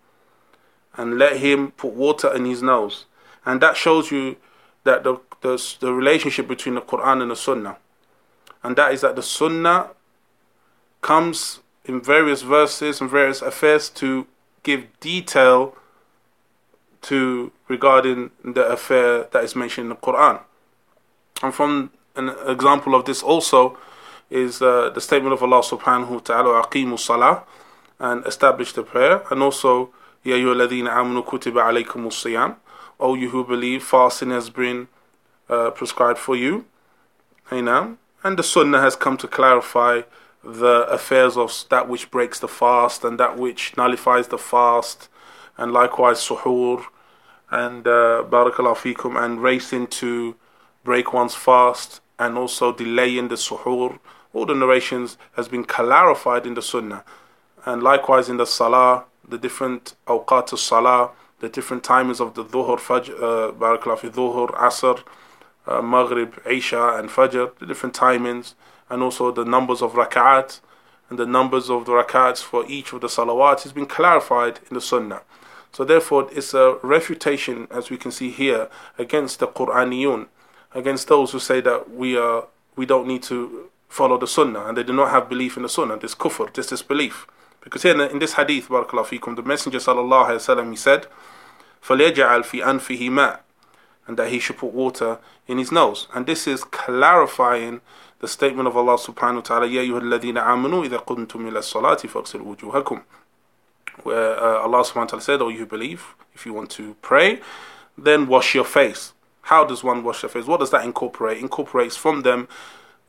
And 0.96 1.18
let 1.18 1.36
him 1.36 1.72
put 1.72 1.92
water 1.92 2.32
in 2.34 2.44
his 2.44 2.62
nose. 2.62 3.06
And 3.44 3.60
that 3.60 3.76
shows 3.76 4.10
you 4.10 4.36
that 4.84 5.04
the, 5.04 5.16
the, 5.40 5.76
the 5.80 5.92
relationship 5.92 6.48
between 6.48 6.76
the 6.76 6.80
Quran 6.80 7.22
and 7.22 7.30
the 7.30 7.36
Sunnah. 7.36 7.76
And 8.62 8.76
that 8.76 8.92
is 8.92 9.00
that 9.00 9.16
the 9.16 9.22
Sunnah 9.22 9.90
comes 11.00 11.60
in 11.84 12.00
various 12.00 12.42
verses 12.42 13.00
and 13.00 13.10
various 13.10 13.42
affairs 13.42 13.88
to 13.90 14.26
give 14.62 14.86
detail 15.00 15.76
to 17.02 17.50
regarding 17.67 18.31
the 18.43 18.65
affair 18.65 19.27
that 19.31 19.43
is 19.43 19.55
mentioned 19.55 19.85
in 19.85 19.89
the 19.89 19.95
Quran. 19.95 20.39
And 21.43 21.53
from 21.53 21.91
an 22.15 22.29
example 22.47 22.95
of 22.95 23.05
this 23.05 23.21
also 23.21 23.77
is 24.29 24.61
uh, 24.61 24.89
the 24.89 25.01
statement 25.01 25.33
of 25.33 25.43
Allah 25.43 25.61
subhanahu 25.61 26.09
wa 26.09 26.19
ta'ala, 26.19 26.63
aqimu 26.63 26.99
salah, 26.99 27.43
and 27.99 28.25
establish 28.25 28.73
the 28.73 28.83
prayer, 28.83 29.23
and 29.31 29.41
also, 29.41 29.89
Ya 30.23 30.35
ayyuhalladhina 30.35 30.89
amanu 30.89 31.23
kutiba 31.23 31.63
alaykumus 31.63 32.23
siyam, 32.23 32.55
O 32.99 33.13
you 33.13 33.29
who 33.29 33.43
believe, 33.43 33.83
fasting 33.83 34.31
has 34.31 34.49
been 34.49 34.87
uh, 35.49 35.71
prescribed 35.71 36.19
for 36.19 36.35
you. 36.35 36.65
And 37.49 37.97
the 38.23 38.43
sunnah 38.43 38.81
has 38.81 38.95
come 38.95 39.15
to 39.17 39.27
clarify 39.27 40.01
the 40.43 40.85
affairs 40.89 41.37
of 41.37 41.53
that 41.69 41.87
which 41.87 42.11
breaks 42.11 42.39
the 42.39 42.47
fast 42.47 43.03
and 43.03 43.19
that 43.19 43.37
which 43.37 43.77
nullifies 43.77 44.27
the 44.27 44.37
fast, 44.37 45.07
and 45.57 45.71
likewise 45.71 46.19
suhoor 46.19 46.85
and 47.49 47.87
uh, 47.87 48.23
barakallahu 48.29 48.75
fikum 48.75 49.21
and 49.23 49.41
racing 49.41 49.87
to 49.87 50.35
break 50.83 51.13
one's 51.13 51.35
fast 51.35 52.01
and 52.19 52.37
also 52.37 52.73
delaying 52.73 53.27
the 53.27 53.35
suhoor. 53.35 53.99
All 54.33 54.45
the 54.45 54.53
narrations 54.53 55.17
has 55.35 55.47
been 55.47 55.63
clarified 55.63 56.45
in 56.45 56.53
the 56.53 56.61
sunnah, 56.61 57.03
and 57.65 57.81
likewise 57.81 58.29
in 58.29 58.37
the 58.37 58.45
salah, 58.45 59.05
the 59.27 59.37
different 59.37 59.95
awqat 60.07 60.53
of 60.53 60.59
salah, 60.59 61.11
the 61.39 61.49
different 61.49 61.83
timings 61.83 62.19
of 62.19 62.33
the 62.33 62.43
dhuhr, 62.43 62.77
fajr, 62.77 63.13
uh, 63.15 63.51
barakallahu 63.51 63.99
fi 63.99 64.09
dhuhr, 64.09 64.49
asr, 64.55 65.03
uh, 65.65 65.81
maghrib, 65.81 66.41
isha, 66.49 66.95
and 66.97 67.09
fajr, 67.09 67.57
the 67.59 67.65
different 67.65 67.95
timings 67.95 68.53
and 68.89 69.03
also 69.03 69.31
the 69.31 69.45
numbers 69.45 69.81
of 69.81 69.93
rak'at 69.93 70.59
and 71.09 71.19
the 71.19 71.25
numbers 71.25 71.69
of 71.69 71.85
the 71.85 71.91
rak'ats 71.91 72.41
for 72.41 72.65
each 72.67 72.93
of 72.93 73.01
the 73.01 73.07
salawat 73.07 73.61
has 73.63 73.73
been 73.73 73.85
clarified 73.85 74.59
in 74.69 74.75
the 74.75 74.81
sunnah. 74.81 75.21
So 75.76 75.84
therefore 75.84 76.28
it's 76.32 76.54
a 76.54 76.78
refutation 76.82 77.66
as 77.70 77.90
we 77.90 77.96
can 77.96 78.10
see 78.10 78.30
here 78.30 78.68
against 78.98 79.40
the 79.40 79.46
Quraniyun, 79.46 80.26
against 80.74 81.08
those 81.08 81.32
who 81.32 81.38
say 81.38 81.60
that 81.62 81.90
we 81.90 82.16
are 82.16 82.46
we 82.76 82.86
don't 82.86 83.06
need 83.06 83.22
to 83.24 83.68
follow 83.88 84.16
the 84.16 84.26
sunnah 84.26 84.64
and 84.66 84.76
they 84.76 84.82
do 84.82 84.92
not 84.92 85.10
have 85.10 85.28
belief 85.28 85.56
in 85.56 85.62
the 85.62 85.68
sunnah, 85.68 85.98
this 85.98 86.14
kufr, 86.14 86.52
this 86.54 86.68
disbelief. 86.68 87.26
Because 87.60 87.82
here 87.82 88.00
in 88.02 88.18
this 88.18 88.34
hadith, 88.34 88.68
barakallahu 88.68 89.18
fikum, 89.20 89.36
the 89.36 89.42
Messenger 89.42 89.78
sallallahu 89.78 90.26
alayhi 90.30 90.48
wa 90.48 90.54
sallam, 90.54 90.70
he 90.70 90.76
said, 90.76 91.06
فَلْيَجْعَلْ 91.82 92.42
فِي 92.44 92.64
أَنْفِهِ 92.64 93.10
مَاء 93.10 93.40
and 94.06 94.16
that 94.16 94.30
he 94.30 94.38
should 94.38 94.58
put 94.58 94.72
water 94.72 95.18
in 95.46 95.58
his 95.58 95.70
nose. 95.70 96.08
And 96.14 96.26
this 96.26 96.46
is 96.46 96.64
clarifying 96.64 97.80
the 98.20 98.28
statement 98.28 98.68
of 98.68 98.76
Allah 98.76 98.96
subhanahu 98.98 99.36
wa 99.36 99.40
ta'ala, 99.40 99.66
Ya 99.66 99.82
ayyuhalladhina 99.82 100.44
amanu 100.44 100.86
idha 100.86 101.04
qumtum 101.04 101.46
ila 101.48 101.60
salati 101.60 102.08
faqsil 102.08 102.40
wujuhakum. 102.40 103.02
Where 104.02 104.38
uh, 104.38 104.60
Allah 104.60 104.82
subhanahu 104.84 104.96
wa 104.96 105.04
ta'ala 105.04 105.22
said, 105.22 105.42
Oh, 105.42 105.48
you 105.48 105.66
believe, 105.66 106.14
if 106.34 106.46
you 106.46 106.52
want 106.52 106.70
to 106.70 106.96
pray, 107.02 107.40
then 107.96 108.26
wash 108.26 108.54
your 108.54 108.64
face. 108.64 109.12
How 109.42 109.64
does 109.64 109.84
one 109.84 110.02
wash 110.02 110.22
their 110.22 110.30
face? 110.30 110.46
What 110.46 110.60
does 110.60 110.70
that 110.70 110.84
incorporate? 110.84 111.38
Incorporates 111.38 111.96
from 111.96 112.22
them 112.22 112.48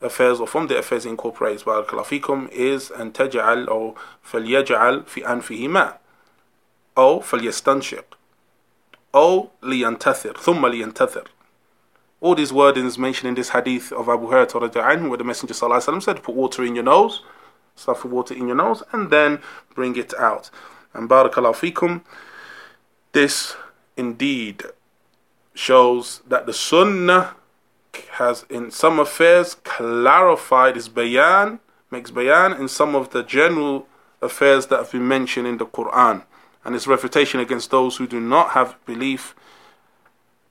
affairs 0.02 0.40
or 0.40 0.46
from 0.46 0.66
the 0.66 0.76
affairs 0.76 1.06
incorporates 1.06 1.62
barakallahu 1.62 2.20
fikum 2.20 2.50
is 2.50 2.90
and 2.90 3.14
taj'al 3.14 3.68
or 3.68 3.94
فليجعل 4.30 5.04
في 5.06 5.24
أنفه 5.24 5.68
ماء 5.68 6.00
أو 6.98 7.20
فليستنشق 7.20 8.04
أو 9.14 9.48
لينتثر 9.62 10.36
ثم 10.36 10.66
لينتثر 10.66 11.28
all 12.24 12.34
these 12.34 12.52
wordings 12.52 12.96
mentioned 12.96 13.28
in 13.28 13.34
this 13.34 13.50
hadith 13.50 13.92
of 13.92 14.08
Abu 14.08 14.28
Hurairah 14.28 15.08
where 15.08 15.18
the 15.18 15.24
Messenger 15.24 15.52
ﷺ 15.52 16.02
said, 16.02 16.22
put 16.22 16.34
water 16.34 16.64
in 16.64 16.74
your 16.74 16.84
nose, 16.84 17.20
stuff 17.76 18.02
of 18.06 18.12
water 18.12 18.32
in 18.32 18.46
your 18.46 18.56
nose, 18.56 18.82
and 18.92 19.10
then 19.10 19.40
bring 19.74 19.94
it 19.94 20.14
out. 20.14 20.48
And 20.93 21.09
barakallahu 21.09 21.55
fikum, 21.55 22.01
this 23.11 23.55
indeed 23.95 24.63
shows 25.53 26.21
that 26.27 26.45
the 26.45 26.53
Sunnah 26.53 27.35
has 28.11 28.45
in 28.49 28.71
some 28.71 28.99
affairs 28.99 29.55
clarified 29.63 30.77
its 30.77 30.87
bayan, 30.87 31.59
makes 31.91 32.11
bayan 32.11 32.53
in 32.53 32.67
some 32.67 32.95
of 32.95 33.09
the 33.09 33.23
general 33.23 33.87
affairs 34.21 34.67
that 34.67 34.77
have 34.77 34.91
been 34.91 35.07
mentioned 35.07 35.47
in 35.47 35.57
the 35.57 35.65
Quran. 35.65 36.23
And 36.63 36.75
its 36.75 36.87
refutation 36.87 37.39
against 37.39 37.71
those 37.71 37.97
who 37.97 38.07
do 38.07 38.19
not 38.19 38.51
have 38.51 38.75
belief 38.85 39.35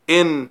in 0.06 0.50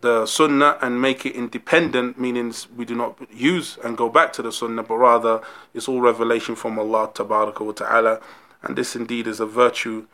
the 0.00 0.24
sunnah 0.26 0.78
and 0.80 1.00
make 1.00 1.26
it 1.26 1.34
independent, 1.34 2.18
meaning 2.18 2.54
we 2.74 2.84
do 2.84 2.94
not 2.94 3.18
use 3.30 3.78
and 3.84 3.96
go 3.96 4.08
back 4.08 4.32
to 4.32 4.42
the 4.42 4.50
sunnah, 4.50 4.82
but 4.82 4.96
rather 4.96 5.42
it's 5.74 5.88
all 5.88 6.00
revelation 6.00 6.56
from 6.56 6.78
Allah 6.78 7.10
ta'ala. 7.14 8.20
And 8.64 8.76
this 8.76 8.96
indeed 8.96 9.26
is 9.26 9.40
a 9.40 9.46
virtue 9.46 10.06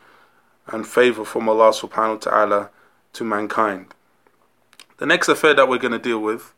and 0.67 0.85
favor 0.85 1.23
from 1.23 1.47
Allah 1.47 1.71
subhanahu 1.71 2.15
wa 2.25 2.31
ta'ala 2.31 2.69
to 3.13 3.23
mankind. 3.23 3.93
The 4.97 5.05
next 5.05 5.29
affair 5.29 5.53
that 5.53 5.69
we're 5.69 5.77
going 5.77 5.93
to 5.93 5.99
deal 5.99 6.19
with 6.19 6.53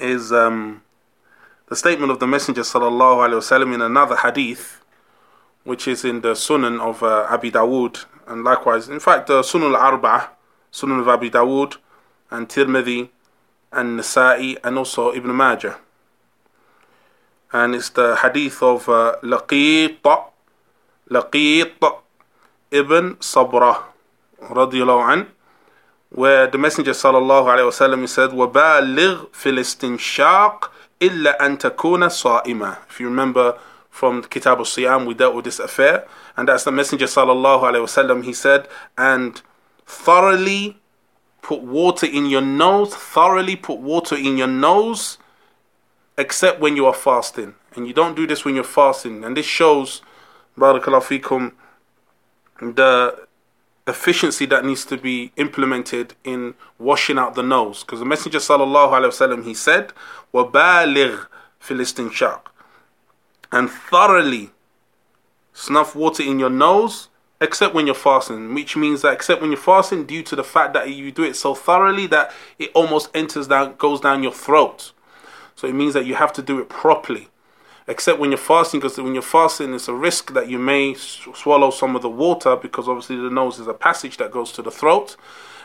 is 0.00 0.32
um, 0.32 0.82
the 1.68 1.76
statement 1.76 2.10
of 2.10 2.20
the 2.20 2.26
Messenger 2.26 2.62
sallallahu 2.62 3.28
alaihi 3.28 3.38
wasallam 3.38 3.74
in 3.74 3.82
another 3.82 4.16
hadith, 4.16 4.82
which 5.64 5.86
is 5.86 6.04
in 6.04 6.22
the 6.22 6.32
Sunan 6.32 6.80
of 6.80 7.02
uh, 7.02 7.26
Abi 7.28 7.50
Dawood, 7.50 8.06
and 8.26 8.42
likewise, 8.42 8.88
in 8.88 8.98
fact, 8.98 9.26
the 9.26 9.42
Sunan 9.42 9.74
al-Arba, 9.74 10.30
Sunan 10.72 11.00
of 11.00 11.08
Abi 11.08 11.30
Dawood 11.30 11.76
and 12.30 12.48
Tirmidhi 12.48 13.10
and 13.72 14.00
Nasa'i 14.00 14.56
and 14.64 14.78
also 14.78 15.12
Ibn 15.12 15.34
Majah. 15.34 15.78
And 17.52 17.74
it's 17.74 17.90
the 17.90 18.16
hadith 18.16 18.62
of 18.62 18.88
uh, 18.88 19.16
Laqit, 19.22 19.98
Laqit 21.09 21.71
ibn 22.71 23.17
Sabra 23.21 23.83
radiallahu 24.41 25.13
an, 25.13 25.27
where 26.09 26.47
the 26.47 26.57
Messenger 26.57 26.91
sallallahu 26.91 27.45
alaihi 27.45 27.69
wasallam 27.69 28.07
said, 28.07 28.31
وَبَالِغْ 28.31 29.31
فِي 29.31 29.51
الْإِسْتِنْشَاقِ 29.53 30.69
إِلَّا 31.01 31.39
أَن 31.39 31.57
تَكُونَ 31.59 32.07
صَائِمًا 32.07 32.77
If 32.89 32.99
you 32.99 33.07
remember 33.07 33.57
from 33.89 34.23
Kitab 34.23 34.59
al-Siyam, 34.59 35.05
we 35.05 35.13
dealt 35.13 35.35
with 35.35 35.45
this 35.45 35.59
affair, 35.59 36.07
and 36.37 36.47
that's 36.47 36.63
the 36.63 36.71
Messenger 36.71 37.05
sallallahu 37.05 37.61
alaihi 37.63 37.85
wasallam. 37.85 38.23
He 38.23 38.33
said, 38.33 38.67
and 38.97 39.41
thoroughly 39.85 40.77
put 41.41 41.61
water 41.61 42.07
in 42.07 42.25
your 42.25 42.41
nose, 42.41 42.95
thoroughly 42.95 43.55
put 43.55 43.79
water 43.79 44.15
in 44.15 44.37
your 44.37 44.47
nose, 44.47 45.17
except 46.17 46.59
when 46.59 46.75
you 46.75 46.85
are 46.85 46.93
fasting. 46.93 47.55
And 47.75 47.87
you 47.87 47.93
don't 47.93 48.15
do 48.15 48.25
this 48.25 48.43
when 48.45 48.55
you're 48.55 48.63
fasting. 48.63 49.23
And 49.23 49.35
this 49.37 49.45
shows, 49.45 50.01
barakallahu 50.57 51.21
fikum, 51.21 51.53
the 52.75 53.27
efficiency 53.87 54.45
that 54.47 54.65
needs 54.65 54.85
to 54.85 54.97
be 54.97 55.31
implemented 55.37 56.15
in 56.23 56.55
washing 56.79 57.17
out 57.17 57.35
the 57.35 57.43
nose. 57.43 57.83
Because 57.83 57.99
the 57.99 58.05
Messenger 58.05 58.39
sallallahu 58.39 58.91
alaihi 58.91 59.09
wasallam 59.09 59.43
he 59.43 59.53
said, 59.53 59.93
وَبَالِغْ 60.33 61.27
فِي 61.61 61.75
الْإِسْتِنْشَاقِ 61.75 62.41
And 63.51 63.69
thoroughly 63.69 64.51
snuff 65.53 65.95
water 65.95 66.23
in 66.23 66.39
your 66.39 66.49
nose 66.49 67.09
except 67.41 67.73
when 67.73 67.85
you're 67.85 67.95
fasting, 67.95 68.53
which 68.53 68.75
means 68.75 69.01
that 69.01 69.13
except 69.13 69.41
when 69.41 69.51
you're 69.51 69.59
fasting, 69.59 70.05
due 70.05 70.23
to 70.23 70.35
the 70.35 70.43
fact 70.43 70.73
that 70.73 70.89
you 70.89 71.11
do 71.11 71.23
it 71.23 71.35
so 71.35 71.53
thoroughly 71.53 72.07
that 72.07 72.31
it 72.57 72.71
almost 72.73 73.09
enters 73.13 73.47
down, 73.47 73.75
goes 73.75 73.99
down 73.99 74.23
your 74.23 74.31
throat. 74.31 74.93
So 75.55 75.67
it 75.67 75.73
means 75.73 75.93
that 75.93 76.05
you 76.05 76.15
have 76.15 76.33
to 76.33 76.41
do 76.41 76.59
it 76.59 76.69
properly. 76.69 77.29
Except 77.90 78.20
when 78.20 78.30
you're 78.30 78.38
fasting, 78.38 78.78
because 78.78 78.96
when 78.98 79.14
you're 79.14 79.22
fasting, 79.22 79.74
it's 79.74 79.88
a 79.88 79.92
risk 79.94 80.32
that 80.32 80.48
you 80.48 80.60
may 80.60 80.94
swallow 80.94 81.72
some 81.72 81.96
of 81.96 82.02
the 82.02 82.08
water, 82.08 82.54
because 82.54 82.88
obviously 82.88 83.16
the 83.16 83.28
nose 83.28 83.58
is 83.58 83.66
a 83.66 83.74
passage 83.74 84.16
that 84.18 84.30
goes 84.30 84.52
to 84.52 84.62
the 84.62 84.70
throat. 84.70 85.16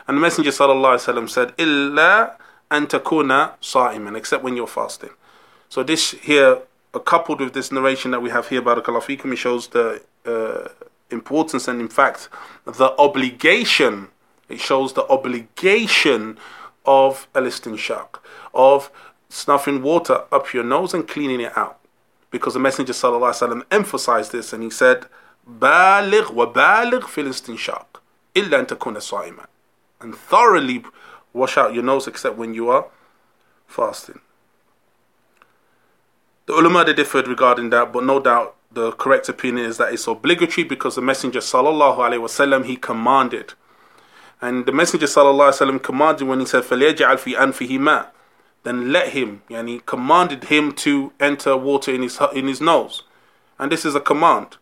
And 0.08 0.16
the 0.16 0.20
Messenger 0.20 0.50
sallallahu 0.50 1.28
said, 1.30 1.54
"Illa 1.56 2.36
antakuna 2.68 3.52
sa'iman," 3.60 4.16
except 4.16 4.42
when 4.42 4.56
you're 4.56 4.66
fasting. 4.66 5.10
So 5.68 5.84
this 5.84 6.10
here, 6.10 6.62
coupled 7.04 7.40
with 7.40 7.52
this 7.52 7.70
narration 7.70 8.10
that 8.10 8.20
we 8.20 8.30
have 8.30 8.48
here, 8.48 8.60
barakallahu 8.60 9.32
it 9.32 9.36
shows 9.36 9.68
the 9.68 10.02
uh, 10.26 10.68
importance 11.10 11.68
and 11.68 11.80
in 11.80 11.88
fact 11.88 12.28
the 12.64 12.92
obligation 12.98 14.08
it 14.48 14.60
shows 14.60 14.94
the 14.94 15.06
obligation 15.08 16.36
of 16.84 17.28
al-istinshaq 17.34 18.18
of 18.52 18.90
snuffing 19.28 19.82
water 19.82 20.24
up 20.32 20.52
your 20.52 20.64
nose 20.64 20.92
and 20.92 21.06
cleaning 21.06 21.40
it 21.40 21.56
out 21.56 21.78
because 22.35 22.53
the 22.53 22.59
messenger 22.59 22.93
sallallahu 22.93 23.63
emphasized 23.71 24.31
this 24.31 24.53
and 24.53 24.63
he 24.63 24.69
said 24.69 25.05
baligh 25.49 26.31
wa 26.33 26.45
baligh 26.45 27.03
fil 27.07 27.25
istinshaq 27.25 27.85
illa 28.35 28.59
an 28.59 28.65
takuna 28.65 29.01
sa'iman 29.01 29.47
and 29.99 30.15
thoroughly 30.15 30.83
wash 31.33 31.57
out 31.57 31.73
your 31.73 31.83
nose 31.83 32.07
except 32.07 32.35
when 32.35 32.53
you 32.53 32.69
are 32.69 32.85
fasting 33.67 34.19
the 36.45 36.53
ulama 36.53 36.83
they 36.85 36.93
differed 36.93 37.27
regarding 37.27 37.69
that 37.69 37.91
but 37.91 38.03
no 38.03 38.19
doubt 38.19 38.55
the 38.73 38.91
correct 38.93 39.27
opinion 39.29 39.65
is 39.65 39.77
that 39.77 39.93
it's 39.93 40.07
obligatory 40.07 40.63
because 40.63 40.95
the 40.95 41.01
Messenger 41.01 41.39
sallallahu 41.39 41.97
alaihi 41.97 42.21
wasallam 42.21 42.65
he 42.65 42.77
commanded, 42.77 43.53
and 44.41 44.65
the 44.65 44.71
Messenger 44.71 45.07
sallallahu 45.07 45.51
alaihi 45.51 45.59
wasallam 45.59 45.83
commanded 45.83 46.27
when 46.27 46.39
he 46.39 46.45
said 46.45 46.63
فَلْيَجْعَلْ 46.63 47.17
فِي 47.19 47.37
أَنْفِهِ 47.37 47.79
مَاء 47.79 48.07
then 48.66 48.90
let 48.92 49.10
him, 49.10 49.42
and 49.48 49.68
he 49.68 49.80
commanded 49.86 50.44
him 50.44 50.72
to 50.72 51.12
enter 51.20 51.56
water 51.56 51.94
in 51.94 52.02
his 52.02 52.18
in 52.34 52.48
his 52.48 52.60
nose, 52.60 53.04
and 53.60 53.70
this 53.70 53.84
is 53.84 53.94
a 53.94 54.00
command. 54.00 54.56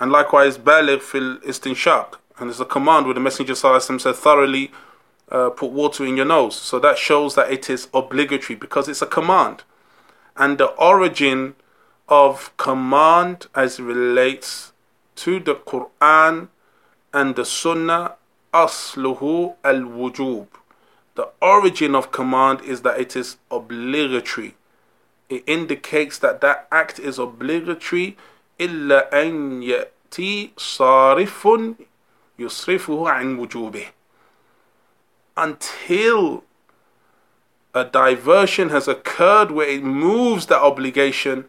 And 0.00 0.10
likewise, 0.10 0.58
baligh 0.58 1.00
fil 1.00 1.36
istinshaq, 1.38 2.14
and 2.38 2.50
it's 2.50 2.58
a 2.58 2.64
command 2.64 3.06
where 3.06 3.14
the 3.14 3.20
Messenger 3.20 3.54
said 3.54 4.16
thoroughly 4.16 4.72
uh, 5.30 5.50
put 5.50 5.70
water 5.70 6.04
in 6.04 6.16
your 6.16 6.26
nose. 6.26 6.56
So 6.56 6.80
that 6.80 6.98
shows 6.98 7.36
that 7.36 7.52
it 7.52 7.70
is 7.70 7.86
obligatory 7.94 8.56
because 8.56 8.88
it's 8.88 9.02
a 9.02 9.06
command, 9.06 9.62
and 10.36 10.58
the 10.58 10.70
origin 10.72 11.54
of 12.08 12.56
command 12.56 13.46
as 13.54 13.78
relates 13.78 14.72
to 15.16 15.38
the 15.38 15.54
Quran 15.54 16.48
and 17.14 17.36
the 17.36 17.44
Sunnah 17.44 18.14
asluhu 18.52 19.54
al 19.62 19.82
wujub. 19.82 20.48
The 21.17 21.29
origin 21.41 21.95
of 21.95 22.11
command 22.11 22.61
is 22.61 22.81
that 22.81 22.99
it 22.99 23.15
is 23.15 23.37
obligatory. 23.51 24.55
It 25.29 25.43
indicates 25.47 26.17
that 26.19 26.41
that 26.41 26.67
act 26.71 26.99
is 26.99 27.19
obligatory 27.19 28.17
إلا 28.59 29.09
أن 29.13 29.63
يأتي 29.63 30.51
صارف 30.57 31.47
يصرفه 32.39 33.09
عن 33.09 33.37
وجوبه 33.39 33.87
until 35.35 36.43
a 37.73 37.83
diversion 37.83 38.69
has 38.69 38.87
occurred 38.87 39.49
where 39.49 39.67
it 39.67 39.83
moves 39.83 40.45
that 40.45 40.61
obligation 40.61 41.45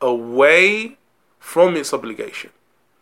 away 0.00 0.96
from 1.38 1.76
its 1.76 1.94
obligation. 1.94 2.50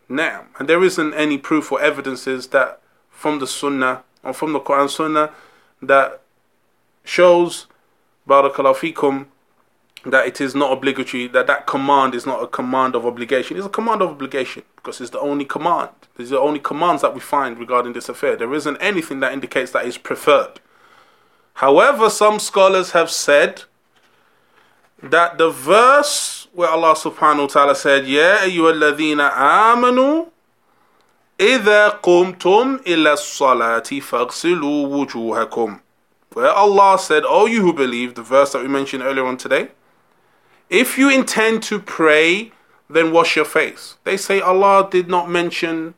Now, 0.08 0.44
and 0.58 0.68
there 0.68 0.84
isn't 0.84 1.14
any 1.14 1.38
proof 1.38 1.72
or 1.72 1.80
evidences 1.80 2.48
that 2.48 2.80
from 3.10 3.38
the 3.38 3.46
Sunnah 3.46 4.04
or 4.22 4.34
from 4.34 4.52
the 4.52 4.60
Quran 4.60 4.90
Sunnah 4.90 5.32
that 5.81 6.21
shows, 7.03 7.67
Barakallahu 8.27 8.93
fikum, 8.93 9.25
that 10.05 10.25
it 10.25 10.41
is 10.41 10.55
not 10.55 10.71
obligatory, 10.71 11.27
that 11.27 11.47
that 11.47 11.67
command 11.67 12.15
is 12.15 12.25
not 12.25 12.41
a 12.41 12.47
command 12.47 12.95
of 12.95 13.05
obligation. 13.05 13.57
It's 13.57 13.65
a 13.65 13.69
command 13.69 14.01
of 14.01 14.09
obligation 14.09 14.63
because 14.75 14.99
it's 14.99 15.11
the 15.11 15.19
only 15.19 15.45
command. 15.45 15.89
These 16.17 16.31
are 16.31 16.35
the 16.35 16.41
only 16.41 16.59
commands 16.59 17.01
that 17.03 17.13
we 17.13 17.19
find 17.19 17.59
regarding 17.59 17.93
this 17.93 18.09
affair. 18.09 18.35
There 18.35 18.53
isn't 18.53 18.77
anything 18.77 19.19
that 19.19 19.33
indicates 19.33 19.71
that 19.71 19.85
it's 19.85 19.97
preferred. 19.97 20.59
However, 21.55 22.09
some 22.09 22.39
scholars 22.39 22.91
have 22.91 23.11
said 23.11 23.63
that 25.03 25.37
the 25.37 25.49
verse 25.49 26.47
where 26.53 26.69
Allah 26.69 26.95
subhanahu 26.95 27.41
wa 27.41 27.47
ta'ala 27.47 27.75
said, 27.75 28.07
Ya 28.07 28.37
ayyuhalladhina 28.37 29.31
amanu 29.31 30.29
إِذَا 31.40 32.00
قُمْتُمْ 32.00 32.84
إِلَى 32.84 33.12
الصَّلَاةِ 33.12 34.00
فَاغْسِلُوا 34.00 35.06
وُجُوهَكُمْ 35.06 35.80
Where 36.32 36.50
Allah 36.50 36.98
said, 36.98 37.24
O 37.26 37.46
you 37.46 37.60
who 37.62 37.72
believe, 37.72 38.14
the 38.14 38.22
verse 38.22 38.52
that 38.52 38.62
we 38.62 38.68
mentioned 38.68 39.02
earlier 39.02 39.26
on 39.26 39.36
today, 39.36 39.68
if 40.70 40.98
you 40.98 41.10
intend 41.10 41.62
to 41.64 41.78
pray, 41.78 42.52
then 42.88 43.12
wash 43.12 43.36
your 43.36 43.44
face. 43.44 43.96
They 44.04 44.16
say 44.16 44.40
Allah 44.40 44.88
did 44.90 45.08
not 45.08 45.28
mention 45.28 45.94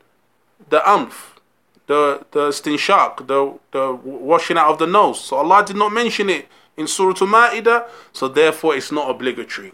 the 0.69 0.87
amph, 0.87 1.39
the 1.87 2.25
the 2.31 2.49
stinshak, 2.49 3.27
the 3.27 3.57
the 3.71 3.93
washing 3.93 4.57
out 4.57 4.69
of 4.69 4.79
the 4.79 4.87
nose. 4.87 5.19
So 5.23 5.37
Allah 5.37 5.63
did 5.65 5.75
not 5.75 5.91
mention 5.91 6.29
it 6.29 6.47
in 6.77 6.87
Surah 6.87 7.15
Al-Ma'idah, 7.21 7.87
so 8.13 8.27
therefore 8.27 8.75
it's 8.75 8.91
not 8.91 9.09
obligatory. 9.09 9.73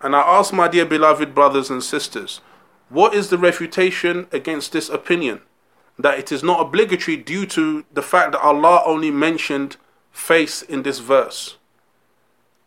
And 0.00 0.16
I 0.16 0.20
ask 0.20 0.52
my 0.52 0.68
dear 0.68 0.84
beloved 0.84 1.34
brothers 1.34 1.70
and 1.70 1.82
sisters, 1.82 2.40
what 2.89 3.13
is 3.13 3.29
the 3.29 3.37
refutation 3.37 4.27
against 4.31 4.71
this 4.71 4.89
opinion? 4.89 5.41
That 5.99 6.19
it 6.19 6.31
is 6.31 6.43
not 6.43 6.61
obligatory 6.61 7.17
due 7.17 7.45
to 7.47 7.85
the 7.91 8.01
fact 8.01 8.31
that 8.33 8.41
Allah 8.41 8.83
only 8.85 9.11
mentioned 9.11 9.77
face 10.11 10.61
in 10.61 10.83
this 10.83 10.99
verse. 10.99 11.57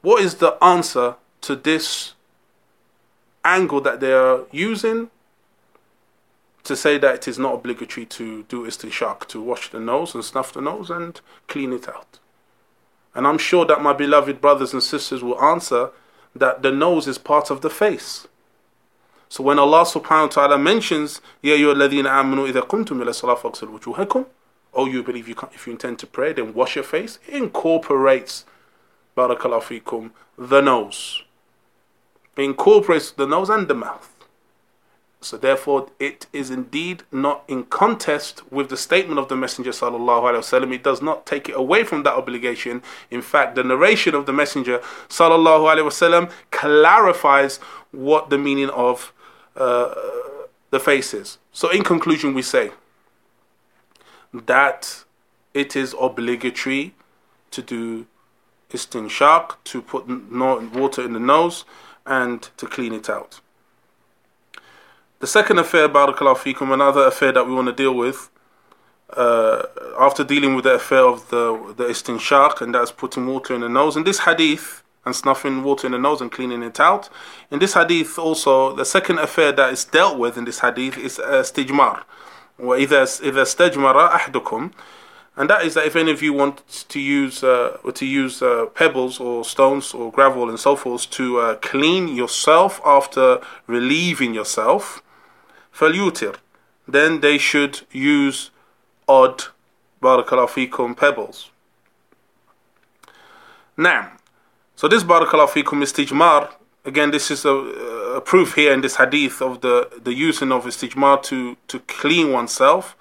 What 0.03 0.23
is 0.23 0.37
the 0.37 0.63
answer 0.63 1.17
to 1.43 1.57
this 1.57 2.15
angle 3.45 3.81
that 3.81 4.01
they 4.01 4.13
are 4.13 4.45
using 4.51 5.11
to 6.65 6.77
say 6.77 6.99
that 6.99 7.15
it 7.15 7.29
is 7.29 7.39
not 7.39 7.55
obligatory 7.55 8.05
to 8.07 8.43
do 8.45 8.67
istinshaq, 8.67 9.27
to 9.29 9.41
wash 9.41 9.71
the 9.71 9.81
nose 9.81 10.15
and 10.15 10.25
snuff 10.25 10.53
the 10.53 10.61
nose 10.61 10.91
and 10.91 11.21
clean 11.49 11.73
it 11.73 11.89
out? 11.89 12.19
And 13.15 13.27
I'm 13.27 13.39
sure 13.39 13.65
that 13.67 13.83
my 13.83 13.93
beloved 13.93 14.41
brothers 14.41 14.73
and 14.73 14.83
sisters 14.83 15.23
will 15.23 15.41
answer 15.43 15.91
that 16.35 16.63
the 16.63 16.71
nose 16.71 17.09
is 17.09 17.19
part 17.19 17.51
of 17.51 17.61
the 17.61 17.71
face. 17.71 18.29
So 19.31 19.45
when 19.45 19.61
Allah 19.61 19.85
subhanahu 19.85 20.23
wa 20.23 20.27
ta'ala 20.27 20.59
mentions, 20.59 21.21
Ya 21.41 21.55
ayyuhalladhina 21.55 22.11
amanu 22.11 22.53
idha 22.53 22.67
qumtum 22.67 23.01
ila 23.01 23.15
salat 23.15 23.39
wujuhakum, 23.39 24.27
oh 24.75 24.87
you 24.87 25.05
believe 25.05 25.29
you 25.29 25.37
can 25.37 25.49
if 25.55 25.69
you 25.69 25.73
intend 25.73 26.01
to 26.01 26.07
pray, 26.09 26.33
then 26.33 26.53
wash 26.53 26.75
your 26.75 26.83
face, 26.83 27.21
it 27.29 27.35
incorporates, 27.35 28.45
barakallahu 29.17 29.63
fikum, 29.63 30.11
the 30.37 30.61
nose. 30.61 31.23
It 32.37 32.43
incorporates 32.43 33.13
the 33.13 33.25
nose 33.25 33.49
and 33.49 33.69
the 33.69 33.75
mouth. 33.75 34.13
So 35.21 35.37
therefore, 35.37 35.91
it 36.01 36.27
is 36.33 36.51
indeed 36.51 37.05
not 37.13 37.45
in 37.47 37.65
contest 37.65 38.51
with 38.51 38.69
the 38.69 38.77
statement 38.77 39.21
of 39.21 39.29
the 39.29 39.37
Messenger 39.37 39.71
sallallahu 39.71 40.23
alaihi 40.23 40.39
wasallam. 40.39 40.75
It 40.75 40.83
does 40.83 41.03
not 41.03 41.25
take 41.25 41.49
it 41.49 41.55
away 41.57 41.85
from 41.85 42.03
that 42.03 42.15
obligation. 42.15 42.83
In 43.13 43.23
fact, 43.23 43.55
the 43.55 43.63
narration 43.63 44.17
of 44.17 44.27
the 44.27 44.33
Messenger 44.33 44.79
sallallahu 45.09 45.73
alaihi 45.73 45.87
wasallam 45.87 46.33
clarifies 46.51 47.59
what 47.93 48.31
the 48.31 48.39
meaning 48.39 48.71
of 48.71 49.13
the 50.71 50.81
faces. 50.81 51.39
So, 51.53 51.71
in 51.71 51.83
conclusion, 51.83 52.35
we 52.35 52.43
say 52.43 52.71
that 54.33 55.05
it 55.53 55.77
is 55.77 55.95
obligatory 56.01 56.95
to 57.51 57.63
do 57.63 58.07
istinshaq, 58.71 59.57
to 59.65 59.83
put 59.83 60.09
water 60.09 61.03
in 61.03 61.13
the 61.13 61.21
nose, 61.21 61.65
and 62.07 62.49
to 62.57 62.67
clean 62.67 62.93
it 62.93 63.11
out. 63.11 63.41
The 65.19 65.27
second 65.27 65.59
affair, 65.59 65.89
Barakallahu 65.89 66.39
Fikum, 66.39 66.73
another 66.73 67.05
affair 67.07 67.33
that 67.33 67.47
we 67.47 67.53
want 67.53 67.67
to 67.67 67.75
deal 67.75 67.95
with, 67.95 68.31
uh, 69.11 69.65
after 69.99 70.25
dealing 70.25 70.55
with 70.55 70.65
the 70.65 70.75
affair 70.75 71.05
of 71.05 71.29
the 71.31 71.75
the 71.77 71.85
istinshaq, 71.85 72.61
and 72.61 72.75
that's 72.75 72.93
putting 72.93 73.27
water 73.27 73.55
in 73.55 73.61
the 73.61 73.69
nose. 73.69 73.97
and 73.97 74.07
this 74.07 74.21
hadith, 74.21 74.83
and 75.06 75.16
snuffing 75.16 75.64
water 75.64 75.86
in 75.88 75.92
the 75.94 76.00
nose 76.00 76.22
and 76.22 76.32
cleaning 76.32 76.64
it 76.64 76.80
out. 76.80 77.10
In 77.52 77.60
this 77.60 77.76
hadith, 77.76 78.18
also, 78.18 78.76
the 78.76 78.86
second 78.86 79.20
affair 79.20 79.52
that 79.52 79.72
is 79.72 79.86
dealt 79.86 80.18
with 80.18 80.38
in 80.38 80.46
this 80.46 80.60
hadith 80.60 80.98
is 80.98 81.20
uh, 81.20 81.44
stijmar. 81.44 82.04
وإذا 82.60 83.04
إذا 83.22 83.42
استجمر 83.42 84.10
أحدكم 84.12 84.72
and 85.38 85.50
that 85.50 85.66
is 85.66 85.74
that 85.74 85.86
if 85.86 85.96
any 85.96 86.12
of 86.12 86.22
you 86.22 86.32
want 86.32 86.86
to 86.88 87.00
use 87.00 87.44
uh, 87.44 87.78
to 87.94 88.06
use 88.06 88.42
uh, 88.42 88.68
pebbles 88.68 89.20
or 89.20 89.44
stones 89.44 89.94
or 89.94 90.12
gravel 90.12 90.50
and 90.50 90.60
so 90.60 90.76
forth 90.76 91.10
to 91.12 91.40
uh, 91.40 91.56
clean 91.56 92.08
yourself 92.08 92.80
after 92.86 93.42
relieving 93.68 94.34
yourself, 94.34 95.02
فليوتر, 95.74 96.38
then 96.88 97.20
they 97.20 97.38
should 97.38 97.82
use 97.92 98.50
odd 99.10 99.46
barakallahu 100.02 100.70
fikum 100.70 100.96
pebbles. 100.96 101.50
Now, 103.76 104.14
so 104.81 104.89
this 104.89 105.05
barakallahu 105.05 105.51
fikum 105.51 105.83
istijmar. 105.83 106.55
Again, 106.87 107.11
this 107.11 107.31
is 107.31 107.45
a, 107.45 107.51
a, 107.51 108.21
proof 108.23 108.55
here 108.55 108.73
in 108.73 108.81
this 108.81 108.97
hadith 108.97 109.43
of 109.43 109.61
the, 109.61 109.91
the 110.03 110.15
using 110.15 110.51
of 110.51 110.65
istijmar 110.65 111.23
to, 111.25 111.59
to 111.69 111.81
clean 111.81 112.33
oneself 112.33 112.97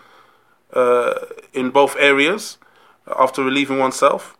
uh, 0.74 1.14
in 1.54 1.70
both 1.70 1.96
areas 1.98 2.58
after 3.18 3.42
relieving 3.42 3.80
oneself. 3.80 4.36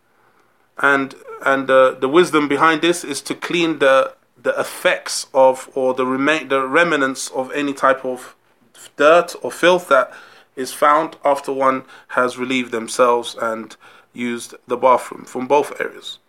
And 0.82 1.14
and 1.40 1.70
uh, 1.70 1.92
the 1.92 2.10
wisdom 2.10 2.46
behind 2.46 2.82
this 2.82 3.04
is 3.04 3.22
to 3.22 3.34
clean 3.34 3.78
the 3.78 4.12
the 4.36 4.52
effects 4.60 5.26
of 5.32 5.70
or 5.74 5.94
the 5.94 6.04
remain 6.04 6.48
the 6.48 6.68
remnants 6.68 7.30
of 7.30 7.50
any 7.52 7.72
type 7.72 8.04
of 8.04 8.36
dirt 8.98 9.34
or 9.40 9.50
filth 9.50 9.88
that 9.88 10.12
is 10.56 10.74
found 10.74 11.16
after 11.24 11.54
one 11.54 11.84
has 12.08 12.36
relieved 12.36 12.70
themselves 12.70 13.34
and 13.40 13.76
used 14.12 14.56
the 14.66 14.76
bathroom 14.76 15.24
from 15.24 15.46
both 15.46 15.80
areas. 15.80 16.19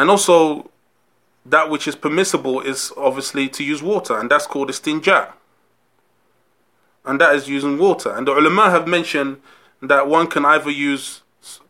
And 0.00 0.08
also, 0.08 0.70
that 1.44 1.68
which 1.68 1.86
is 1.86 1.94
permissible 1.94 2.62
is 2.62 2.90
obviously 2.96 3.50
to 3.50 3.62
use 3.62 3.82
water, 3.82 4.18
and 4.18 4.30
that's 4.30 4.46
called 4.46 4.70
istinja. 4.70 5.34
And 7.04 7.20
that 7.20 7.34
is 7.34 7.50
using 7.50 7.76
water. 7.76 8.10
And 8.10 8.26
the 8.26 8.32
ulama 8.32 8.70
have 8.70 8.88
mentioned 8.88 9.42
that 9.82 10.08
one 10.08 10.26
can 10.26 10.46
either 10.46 10.70
use 10.70 11.20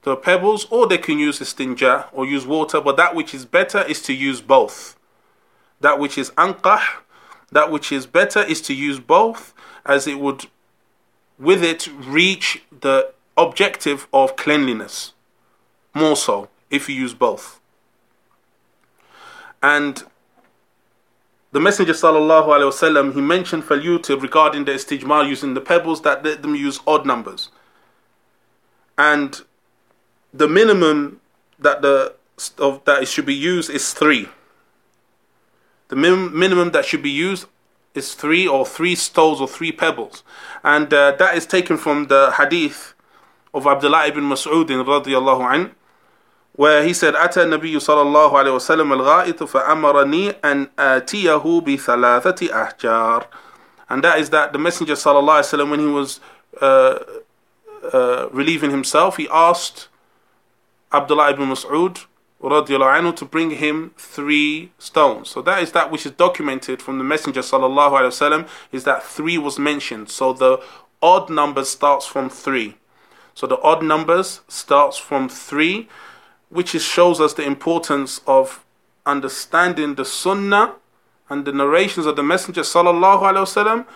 the 0.02 0.14
pebbles 0.14 0.68
or 0.70 0.86
they 0.86 0.96
can 0.98 1.18
use 1.18 1.40
istinja 1.40 2.06
or 2.12 2.24
use 2.24 2.46
water, 2.46 2.80
but 2.80 2.96
that 2.98 3.16
which 3.16 3.34
is 3.34 3.44
better 3.44 3.82
is 3.82 4.00
to 4.02 4.12
use 4.12 4.40
both. 4.40 4.96
That 5.80 5.98
which 5.98 6.16
is 6.16 6.30
anqah, 6.30 6.82
that 7.50 7.72
which 7.72 7.90
is 7.90 8.06
better 8.06 8.44
is 8.44 8.60
to 8.60 8.74
use 8.74 9.00
both, 9.00 9.52
as 9.84 10.06
it 10.06 10.20
would 10.20 10.46
with 11.36 11.64
it 11.64 11.88
reach 11.88 12.62
the 12.70 13.12
objective 13.36 14.06
of 14.12 14.36
cleanliness 14.36 15.14
more 15.94 16.14
so 16.14 16.48
if 16.70 16.88
you 16.88 16.94
use 16.94 17.12
both. 17.12 17.59
And 19.62 20.02
the 21.52 21.60
Messenger 21.60 21.92
sallallahu 21.92 22.46
alaihi 22.46 22.70
wasallam 22.70 23.14
he 23.14 23.20
mentioned 23.20 23.64
falyutir 23.64 24.20
regarding 24.20 24.64
the 24.64 24.72
istijmar 24.72 25.28
using 25.28 25.54
the 25.54 25.60
pebbles 25.60 26.02
that 26.02 26.24
let 26.24 26.42
them 26.42 26.54
use 26.54 26.80
odd 26.86 27.04
numbers. 27.04 27.50
And 28.96 29.40
the 30.32 30.48
minimum 30.48 31.20
that 31.58 31.82
the 31.82 32.14
of 32.58 32.84
that 32.84 33.02
it 33.02 33.08
should 33.08 33.26
be 33.26 33.34
used 33.34 33.68
is 33.70 33.92
three. 33.92 34.28
The 35.88 35.96
min- 35.96 36.36
minimum 36.38 36.70
that 36.70 36.84
should 36.84 37.02
be 37.02 37.10
used 37.10 37.46
is 37.94 38.14
three 38.14 38.46
or 38.46 38.64
three 38.64 38.94
stones 38.94 39.40
or 39.40 39.48
three 39.48 39.72
pebbles, 39.72 40.22
and 40.62 40.94
uh, 40.94 41.12
that 41.18 41.36
is 41.36 41.46
taken 41.46 41.76
from 41.76 42.06
the 42.06 42.32
hadith 42.36 42.94
of 43.52 43.66
Abdullah 43.66 44.06
ibn 44.06 44.22
Mas'ud 44.24 44.68
radiallahu 44.68 45.42
anhu 45.42 45.70
where 46.59 46.83
he 46.83 46.93
said, 46.93 47.15
أتى 47.15 47.43
النبي 47.43 47.79
صلى 47.79 48.01
الله 48.01 48.31
عليه 48.31 48.55
وسلم 48.55 48.93
الغائط 48.93 49.43
فأمرني 49.43 50.35
أن 50.43 50.69
آتيه 50.79 51.61
بثلاثة 51.61 52.49
أحجار. 52.49 53.25
And 53.89 54.03
that 54.03 54.19
is 54.19 54.29
that 54.29 54.53
the 54.53 54.59
Messenger 54.59 54.93
صلى 54.93 55.19
الله 55.19 55.33
عليه 55.33 55.59
وسلم, 55.59 55.69
when 55.69 55.79
he 55.79 55.87
was 55.87 56.19
uh, 56.61 56.99
uh, 57.93 58.29
relieving 58.31 58.71
himself, 58.71 59.17
he 59.17 59.27
asked 59.29 59.89
Abdullah 60.91 61.31
ibn 61.31 61.49
Mas'ud 61.49 62.05
anhu, 62.41 63.15
to 63.15 63.25
bring 63.25 63.51
him 63.51 63.91
three 63.97 64.71
stones. 64.77 65.29
So 65.29 65.41
that 65.41 65.61
is 65.61 65.71
that 65.71 65.91
which 65.91 66.05
is 66.05 66.11
documented 66.11 66.81
from 66.81 66.97
the 66.97 67.03
Messenger 67.03 67.41
sallallahu 67.41 67.91
alaihi 67.91 68.07
wasallam 68.07 68.47
is 68.71 68.83
that 68.83 69.03
three 69.03 69.37
was 69.37 69.57
mentioned. 69.57 70.09
So 70.09 70.33
the 70.33 70.61
odd 71.01 71.29
number 71.29 71.63
starts 71.63 72.05
from 72.05 72.29
three. 72.29 72.75
So 73.33 73.47
the 73.47 73.59
odd 73.61 73.83
numbers 73.83 74.41
starts 74.47 74.97
from 74.97 75.27
three 75.27 75.89
which 76.50 76.74
is, 76.74 76.82
shows 76.82 77.20
us 77.20 77.32
the 77.32 77.44
importance 77.44 78.20
of 78.26 78.64
understanding 79.06 79.94
the 79.94 80.04
Sunnah 80.04 80.74
and 81.28 81.44
the 81.44 81.52
narrations 81.52 82.06
of 82.06 82.16
the 82.16 82.22
Messenger 82.22 82.62
sallallahu 82.62 83.22
alaihi 83.22 83.46
wasallam 83.46 83.86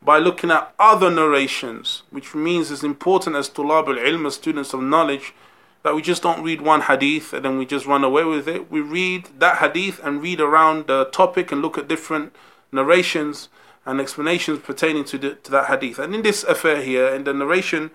by 0.00 0.18
looking 0.18 0.50
at 0.50 0.72
other 0.78 1.10
narrations, 1.10 2.02
which 2.10 2.34
means 2.34 2.70
it's 2.70 2.82
important 2.82 3.36
as 3.36 3.48
tulab 3.48 3.88
al-ilm, 3.88 4.30
students 4.30 4.72
of 4.72 4.82
knowledge, 4.82 5.34
that 5.82 5.94
we 5.94 6.02
just 6.02 6.22
don't 6.22 6.42
read 6.42 6.60
one 6.60 6.82
hadith 6.82 7.32
and 7.32 7.44
then 7.44 7.58
we 7.58 7.66
just 7.66 7.84
run 7.86 8.04
away 8.04 8.24
with 8.24 8.48
it. 8.48 8.70
We 8.70 8.80
read 8.80 9.28
that 9.38 9.58
hadith 9.58 10.00
and 10.02 10.22
read 10.22 10.40
around 10.40 10.86
the 10.86 11.06
topic 11.06 11.52
and 11.52 11.60
look 11.60 11.76
at 11.76 11.88
different 11.88 12.34
narrations 12.72 13.48
and 13.84 14.00
explanations 14.00 14.60
pertaining 14.60 15.04
to, 15.04 15.18
the, 15.18 15.34
to 15.34 15.50
that 15.50 15.66
hadith. 15.66 15.98
And 15.98 16.14
in 16.14 16.22
this 16.22 16.42
affair 16.44 16.82
here, 16.82 17.08
in 17.08 17.24
the 17.24 17.34
narration 17.34 17.90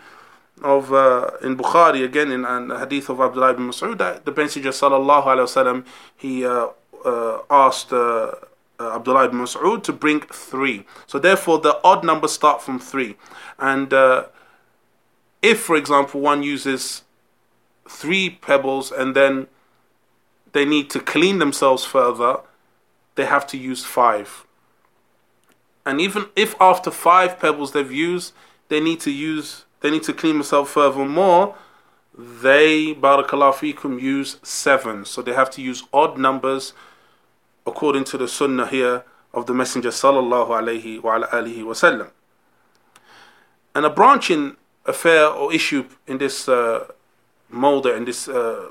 of 0.63 0.93
uh, 0.93 1.31
in 1.41 1.57
Bukhari 1.57 2.03
again 2.03 2.31
in 2.31 2.41
the 2.41 2.79
hadith 2.79 3.09
of 3.09 3.19
Abdullah 3.19 3.51
ibn 3.51 3.69
Mas'ud 3.69 3.97
that 3.97 4.25
the 4.25 4.31
Messenger 4.31 4.69
sallallahu 4.69 5.25
alaihi 5.25 5.47
wasallam 5.47 5.85
he 6.15 6.45
uh, 6.45 6.67
uh, 7.05 7.39
asked 7.49 7.93
uh, 7.93 8.31
uh, 8.79 8.95
Abdullah 8.95 9.25
ibn 9.25 9.39
Mas'ud 9.39 9.83
to 9.83 9.93
bring 9.93 10.21
three. 10.21 10.85
So 11.07 11.19
therefore 11.19 11.59
the 11.59 11.79
odd 11.83 12.03
numbers 12.03 12.31
start 12.31 12.61
from 12.61 12.79
three, 12.79 13.15
and 13.57 13.93
uh, 13.93 14.25
if 15.41 15.59
for 15.59 15.75
example 15.75 16.21
one 16.21 16.43
uses 16.43 17.03
three 17.87 18.29
pebbles 18.29 18.91
and 18.91 19.15
then 19.15 19.47
they 20.51 20.65
need 20.65 20.89
to 20.91 20.99
clean 20.99 21.39
themselves 21.39 21.85
further, 21.85 22.37
they 23.15 23.25
have 23.25 23.45
to 23.47 23.57
use 23.57 23.85
five. 23.85 24.45
And 25.85 25.99
even 25.99 26.25
if 26.35 26.55
after 26.61 26.91
five 26.91 27.39
pebbles 27.39 27.71
they've 27.71 27.91
used, 27.91 28.33
they 28.67 28.79
need 28.79 28.99
to 29.01 29.11
use 29.11 29.65
they 29.81 29.89
need 29.91 30.03
to 30.03 30.13
clean 30.13 30.35
themselves 30.35 30.71
furthermore. 30.71 31.55
They, 32.17 32.93
barakallah 32.93 33.53
fikum, 33.53 34.01
use 34.01 34.37
seven. 34.43 35.05
So 35.05 35.21
they 35.21 35.33
have 35.33 35.49
to 35.51 35.61
use 35.61 35.83
odd 35.93 36.17
numbers 36.17 36.73
according 37.65 38.03
to 38.05 38.17
the 38.17 38.27
sunnah 38.27 38.67
here 38.67 39.03
of 39.33 39.45
the 39.45 39.53
Messenger 39.53 39.89
sallallahu 39.89 40.49
alayhi 40.49 41.01
wa 41.01 41.19
wasallam. 41.19 42.09
And 43.75 43.85
a 43.85 43.89
branching 43.89 44.57
affair 44.85 45.27
or 45.27 45.53
issue 45.53 45.85
in 46.07 46.17
this 46.17 46.49
uh, 46.49 46.87
molder, 47.49 47.95
in 47.95 48.05
this 48.05 48.27
uh, 48.27 48.67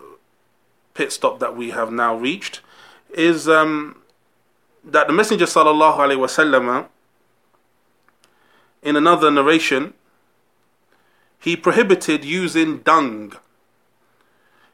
pit 0.95 1.13
stop 1.13 1.39
that 1.39 1.57
we 1.57 1.71
have 1.71 1.93
now 1.93 2.17
reached, 2.17 2.61
is 3.15 3.49
um, 3.49 4.03
that 4.85 5.07
the 5.07 5.13
Messenger 5.13 5.47
sallallahu 5.47 5.97
alayhi 5.97 6.19
wasallam, 6.19 6.89
in 8.83 8.97
another 8.97 9.31
narration, 9.31 9.95
he 11.39 11.57
prohibited 11.57 12.25
using 12.25 12.79
dung. 12.79 13.35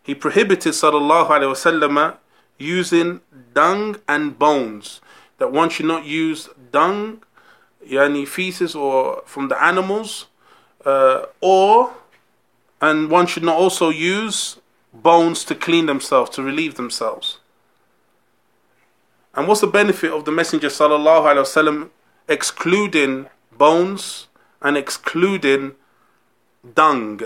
He 0.03 0.15
prohibited 0.15 0.73
sallallahu 0.73 1.29
alaihi 1.29 1.53
wasallam 1.55 2.17
using 2.59 3.21
dung 3.53 3.97
and 4.09 4.39
bones. 4.39 5.01
That 5.39 5.53
one 5.53 5.69
should 5.69 5.87
not 5.87 6.05
use 6.05 6.49
dung, 6.73 7.23
yani 7.87 8.27
feces 8.27 8.75
or 8.75 9.23
from 9.27 9.49
the 9.49 9.63
animals, 9.63 10.27
uh, 10.85 11.27
or 11.41 11.95
and 12.81 13.11
one 13.11 13.27
should 13.27 13.43
not 13.43 13.57
also 13.57 13.91
use 13.91 14.59
bones 14.93 15.45
to 15.45 15.55
clean 15.55 15.87
themselves, 15.87 16.31
to 16.31 16.43
relieve 16.43 16.75
themselves. 16.75 17.39
And 19.35 19.49
what's 19.49 19.61
the 19.61 19.67
benefit 19.67 20.13
of 20.13 20.25
the 20.25 20.33
Messenger 20.33 20.69
sallallahu 20.69 21.25
alaihi 21.25 21.45
wasallam 21.45 21.91
excluding 22.29 23.27
bones 23.57 24.29
and 24.63 24.77
excluding 24.77 25.73
dung. 26.75 27.21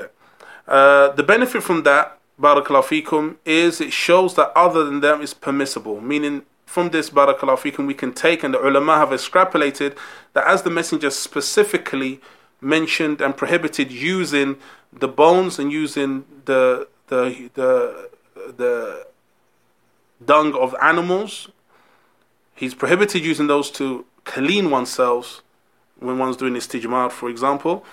Uh, 0.66 1.10
the 1.12 1.22
benefit 1.22 1.62
from 1.62 1.82
that, 1.84 2.18
barakallahu 2.40 3.02
fikum, 3.02 3.36
is 3.44 3.80
it 3.80 3.92
shows 3.92 4.34
that 4.34 4.52
other 4.56 4.84
than 4.84 5.00
them 5.00 5.20
is 5.20 5.34
permissible. 5.34 6.00
Meaning, 6.00 6.42
from 6.66 6.90
this 6.90 7.10
barakallahu 7.10 7.58
fikum, 7.58 7.86
we 7.86 7.94
can 7.94 8.12
take, 8.12 8.42
and 8.42 8.54
the 8.54 8.60
ulama 8.60 8.96
have 8.96 9.10
extrapolated 9.10 9.96
that 10.34 10.46
as 10.46 10.62
the 10.62 10.70
messenger 10.70 11.10
specifically 11.10 12.20
mentioned 12.60 13.20
and 13.20 13.36
prohibited 13.36 13.90
using 13.90 14.56
the 14.92 15.08
bones 15.08 15.58
and 15.58 15.72
using 15.72 16.24
the 16.44 16.88
the 17.06 17.50
the 17.54 18.10
the 18.56 19.06
dung 20.24 20.54
of 20.54 20.74
animals, 20.82 21.48
he's 22.54 22.74
prohibited 22.74 23.24
using 23.24 23.46
those 23.46 23.70
to 23.70 24.04
clean 24.24 24.70
oneself 24.70 25.42
when 26.00 26.18
one's 26.18 26.36
doing 26.36 26.54
istijmar, 26.54 27.10
for 27.10 27.28
example, 27.28 27.84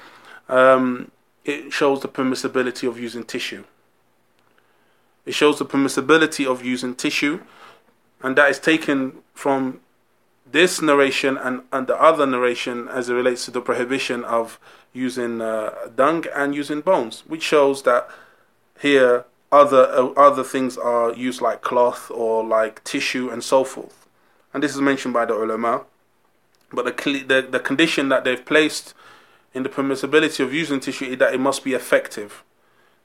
um, 0.49 1.11
it 1.45 1.71
shows 1.71 2.01
the 2.01 2.07
permissibility 2.07 2.87
of 2.87 2.99
using 2.99 3.23
tissue. 3.23 3.63
It 5.25 5.33
shows 5.33 5.59
the 5.59 5.65
permissibility 5.65 6.45
of 6.45 6.65
using 6.65 6.95
tissue, 6.95 7.41
and 8.21 8.35
that 8.35 8.49
is 8.49 8.59
taken 8.59 9.19
from 9.33 9.79
this 10.51 10.81
narration 10.81 11.37
and, 11.37 11.61
and 11.71 11.87
the 11.87 11.99
other 11.99 12.25
narration 12.25 12.87
as 12.87 13.09
it 13.09 13.13
relates 13.13 13.45
to 13.45 13.51
the 13.51 13.61
prohibition 13.61 14.23
of 14.23 14.59
using 14.93 15.41
uh, 15.41 15.73
dung 15.95 16.25
and 16.35 16.55
using 16.55 16.81
bones, 16.81 17.23
which 17.27 17.43
shows 17.43 17.83
that 17.83 18.09
here 18.79 19.25
other 19.51 19.85
uh, 19.87 20.07
other 20.17 20.43
things 20.43 20.77
are 20.77 21.13
used 21.13 21.41
like 21.41 21.61
cloth 21.61 22.11
or 22.11 22.43
like 22.43 22.83
tissue 22.83 23.29
and 23.29 23.43
so 23.43 23.63
forth. 23.63 24.07
And 24.53 24.63
this 24.63 24.73
is 24.75 24.81
mentioned 24.81 25.13
by 25.13 25.25
the 25.25 25.33
ulama. 25.33 25.83
But 26.71 26.85
the, 26.85 27.23
the, 27.23 27.47
the 27.49 27.59
condition 27.59 28.09
that 28.09 28.23
they've 28.23 28.43
placed 28.43 28.93
in 29.55 29.63
the 29.63 29.69
permissibility 29.69 30.43
of 30.43 30.53
using 30.53 30.79
tissue 30.79 31.15
that 31.15 31.33
it 31.33 31.39
must 31.39 31.63
be 31.63 31.73
effective. 31.73 32.43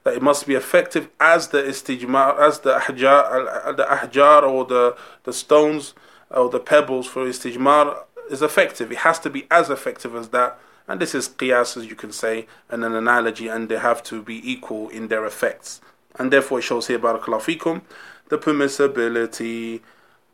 That 0.03 0.15
it 0.15 0.23
must 0.23 0.47
be 0.47 0.55
effective 0.55 1.09
as 1.21 1.49
the 1.49 1.63
istijmar, 1.63 2.39
as 2.39 2.61
the 2.61 2.75
ahjar, 2.79 3.67
uh, 3.67 3.73
the 3.73 3.85
ahjar 3.85 4.43
or 4.43 4.65
the, 4.65 4.97
the 5.25 5.33
stones 5.33 5.95
or 6.29 6.51
the 6.51 6.59
pebbles 6.59 7.07
for 7.07 7.25
istijmar 7.25 8.03
is 8.31 8.43
effective. 8.43 8.91
It 8.91 8.99
has 8.99 9.19
to 9.21 9.31
be 9.31 9.47
as 9.51 9.71
effective 9.71 10.15
as 10.15 10.29
that. 10.31 10.59
And 10.89 11.01
this 11.01 11.15
is 11.15 11.29
qiyas, 11.29 11.77
as 11.77 11.87
you 11.87 11.95
can 11.95 12.11
say, 12.11 12.47
and 12.69 12.85
an 12.85 12.95
analogy, 12.95 13.47
and 13.47 13.69
they 13.69 13.79
have 13.79 14.03
to 14.05 14.23
be 14.23 14.51
equal 14.51 14.89
in 14.89 15.07
their 15.07 15.25
effects. 15.25 15.81
And 16.19 16.33
therefore, 16.33 16.59
it 16.59 16.63
shows 16.63 16.89
here, 16.89 16.99
barakallahu 16.99 17.59
fikum, 17.59 17.83
the 18.29 18.39
permissibility 18.39 19.83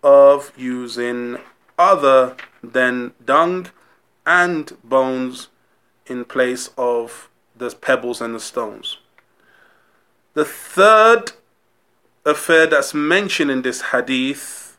of 0.02 0.52
using 0.56 1.38
other 1.78 2.36
than 2.62 3.12
dung 3.22 3.68
and 4.24 4.76
bones 4.82 5.48
in 6.07 6.25
place 6.25 6.69
of 6.77 7.29
the 7.55 7.69
pebbles 7.69 8.21
and 8.21 8.35
the 8.35 8.39
stones. 8.39 8.97
The 10.33 10.45
third 10.45 11.33
affair 12.25 12.67
that's 12.67 12.93
mentioned 12.93 13.51
in 13.51 13.61
this 13.61 13.81
hadith 13.81 14.77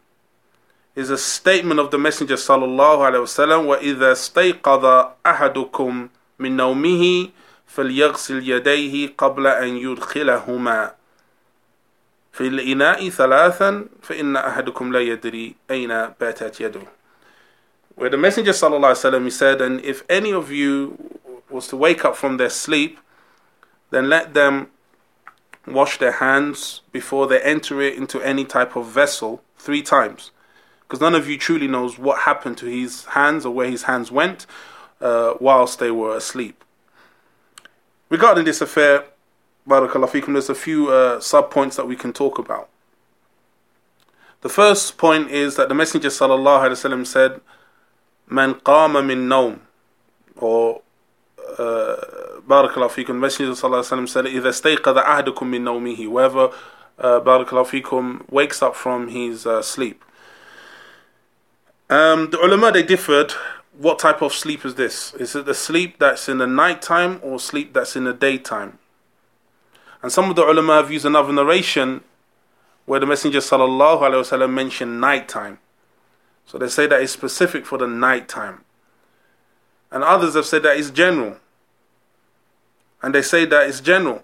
is 0.95 1.11
a 1.11 1.19
statement 1.19 1.81
of 1.81 1.91
the 1.91 1.99
Messenger 1.99 2.35
sallallahu 2.35 2.99
alaihi 3.09 3.25
wasallam 3.25 3.67
وَإِذَا 3.67 4.13
اسْتَيْقَظَ 4.13 5.13
أَحَدُكُمْ 5.25 6.09
مِنْ 6.39 6.57
نَوْمِهِ 6.57 7.33
فليغسل 7.73 8.49
يديه 8.49 9.15
قبل 9.19 9.47
أن 9.47 9.77
يدخلهما 9.77 10.95
في 12.33 12.47
الإناء 12.47 13.09
ثلاثا 13.09 13.85
فإن 14.03 14.37
أحدكم 14.37 14.93
لا 14.93 15.01
يدري 15.01 15.55
أين 15.71 15.89
باتت 16.21 16.61
يده 16.61 16.83
where 17.95 18.09
the 18.09 18.17
Messenger 18.17 18.53
وسلم, 18.53 19.25
he 19.25 19.31
said, 19.31 19.61
and 19.61 19.81
if 19.85 20.03
any 20.09 20.33
of 20.33 20.51
you 20.51 21.16
was 21.58 21.68
to 21.68 21.76
wake 21.76 22.06
up 22.06 22.16
from 22.16 22.38
their 22.38 22.50
sleep, 22.50 23.00
then 23.90 24.08
let 24.10 24.34
them 24.34 24.70
wash 25.66 25.98
their 25.98 26.14
hands 26.14 26.82
before 26.92 27.28
they 27.28 27.42
enter 27.42 27.82
it 27.82 27.96
into 27.96 28.22
any 28.22 28.46
type 28.46 28.76
of 28.76 28.86
vessel 28.88 29.44
three 29.58 29.82
times. 29.82 30.32
Because 30.82 31.02
none 31.02 31.16
of 31.16 31.28
you 31.28 31.38
truly 31.38 31.68
knows 31.68 32.00
what 32.00 32.22
happened 32.22 32.58
to 32.60 32.66
his 32.68 33.06
hands 33.06 33.46
or 33.46 33.54
where 33.54 33.70
his 33.70 33.84
hands 33.84 34.10
went 34.10 34.46
uh, 35.02 35.34
whilst 35.40 35.80
they 35.80 35.92
were 35.92 36.16
asleep. 36.16 36.64
Regarding 38.10 38.46
this 38.46 38.62
affair, 38.62 39.04
Barakallah 39.68 40.08
fikum, 40.10 40.34
there's 40.34 40.50
a 40.50 40.56
few 40.56 40.90
uh, 40.90 41.20
sub 41.20 41.52
points 41.52 41.76
that 41.76 41.88
we 41.88 41.98
can 41.98 42.14
talk 42.14 42.40
about. 42.40 42.70
The 44.42 44.50
first 44.50 44.98
point 44.98 45.30
is 45.30 45.58
that 45.58 45.68
the 45.68 45.76
Messenger 45.76 46.08
sallallahu 46.08 46.70
alaihi 46.70 46.80
wasallam 46.80 47.06
said, 47.06 47.42
"Man 48.30 48.54
qama 48.54 49.06
min 49.06 49.28
nawm," 49.28 49.60
or 50.38 50.82
uh, 51.59 51.97
Barakallah 52.47 52.91
fikum. 52.91 53.07
The 53.07 53.15
Messenger 53.15 53.53
sallallahu 53.53 53.83
alaihi 53.83 54.07
wasallam 54.07 54.09
said, 54.09 54.25
"إذا 54.27 54.49
استيقظ 54.49 54.99
أحدكم 54.99 55.47
من 55.47 55.65
نومه," 55.65 55.97
whoever 55.97 56.51
uh, 56.99 57.21
Barakallah 57.21 57.67
fikum 57.67 58.29
wakes 58.31 58.63
up 58.63 58.75
from 58.75 59.09
his 59.09 59.47
uh, 59.47 59.63
sleep. 59.63 60.05
Um, 61.91 62.31
the 62.31 62.39
ulama 62.39 62.73
they 62.73 62.83
differed. 62.83 63.33
What 63.77 63.99
type 63.99 64.23
of 64.23 64.33
sleep 64.33 64.65
is 64.65 64.75
this? 64.75 65.15
Is 65.15 65.35
it 65.35 65.47
the 65.47 65.55
sleep 65.55 65.99
that's 65.99 66.29
in 66.29 66.39
the 66.39 66.47
night 66.47 66.83
time 66.83 67.21
or 67.23 67.39
sleep 67.39 67.73
that's 67.73 67.97
in 67.97 68.05
the 68.05 68.13
daytime? 68.13 68.79
And 70.03 70.13
some 70.13 70.29
of 70.29 70.37
the 70.37 70.43
ulama 70.43 70.75
have 70.75 70.91
used 70.91 71.07
another 71.07 71.33
narration 71.33 72.03
where 72.87 73.01
the 73.01 73.07
Messenger 73.07 73.39
sallallahu 73.39 74.01
alaihi 74.01 74.23
wasallam 74.23 74.53
mentioned 74.53 75.01
nighttime. 75.01 75.59
So 76.45 76.59
they 76.59 76.69
say 76.69 76.87
that 76.87 77.01
it's 77.01 77.13
specific 77.13 77.65
for 77.65 77.79
the 77.79 77.87
nighttime. 77.87 78.65
And 79.91 80.03
others 80.03 80.35
have 80.35 80.47
said 80.47 80.63
that 80.63 80.77
it's 80.77 80.91
general. 80.91 81.37
And 83.03 83.15
they 83.15 83.23
say 83.23 83.45
that 83.47 83.69
it's 83.69 83.81
general. 83.81 84.23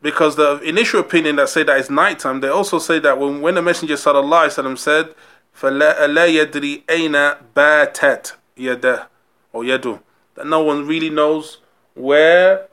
Because 0.00 0.36
the 0.36 0.58
initial 0.60 1.00
opinion 1.00 1.36
that 1.36 1.48
say 1.48 1.62
that 1.62 1.78
it's 1.78 1.90
nighttime, 1.90 2.40
they 2.40 2.48
also 2.48 2.78
say 2.78 2.98
that 2.98 3.18
when, 3.18 3.40
when 3.40 3.54
the 3.54 3.62
Messenger 3.62 3.94
sallallahu 3.94 4.48
alaihi 4.48 4.64
wasallam 4.64 4.78
said, 4.78 5.14
فَلَا 5.56 5.96
يَدْرِي 5.96 6.84
أَيْنَ 6.86 7.38
بَاتَتْ 7.54 8.32
يَدَهُ 8.56 9.06
or 9.52 9.62
yadu, 9.62 10.00
that 10.34 10.46
no 10.46 10.62
one 10.62 10.86
really 10.86 11.10
knows 11.10 11.58
where 11.94 12.68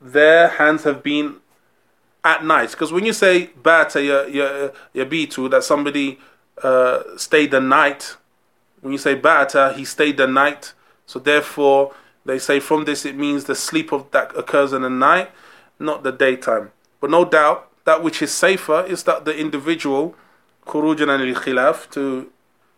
their 0.00 0.48
hands 0.48 0.84
have 0.84 1.02
been 1.02 1.36
at 2.24 2.44
night. 2.44 2.70
Because 2.70 2.92
when 2.92 3.04
you 3.04 3.12
say 3.12 3.46
bata 3.62 3.98
yabitu, 3.98 5.50
that 5.50 5.64
somebody 5.64 6.18
uh, 6.62 7.02
stayed 7.16 7.50
the 7.50 7.60
night, 7.60 8.16
when 8.83 8.91
you 8.91 8.97
say 8.97 9.15
bata, 9.15 9.73
he 9.75 9.85
stayed 9.85 10.17
the 10.17 10.27
night. 10.27 10.73
So 11.05 11.17
therefore, 11.17 11.93
they 12.25 12.37
say 12.37 12.59
from 12.59 12.83
this 12.83 13.05
it 13.05 13.15
means 13.15 13.45
the 13.45 13.55
sleep 13.55 13.91
of 13.93 14.11
that 14.11 14.35
occurs 14.37 14.73
in 14.73 14.81
the 14.81 14.89
night, 14.89 15.31
not 15.79 16.03
the 16.03 16.11
daytime. 16.11 16.71
But 16.99 17.09
no 17.09 17.23
doubt, 17.23 17.69
that 17.85 18.03
which 18.03 18.21
is 18.21 18.31
safer 18.31 18.85
is 18.85 19.03
that 19.03 19.23
the 19.23 19.35
individual, 19.37 20.15
khurujan 20.65 21.07
al 21.07 21.41
khilaf, 21.41 21.89
to 21.91 22.29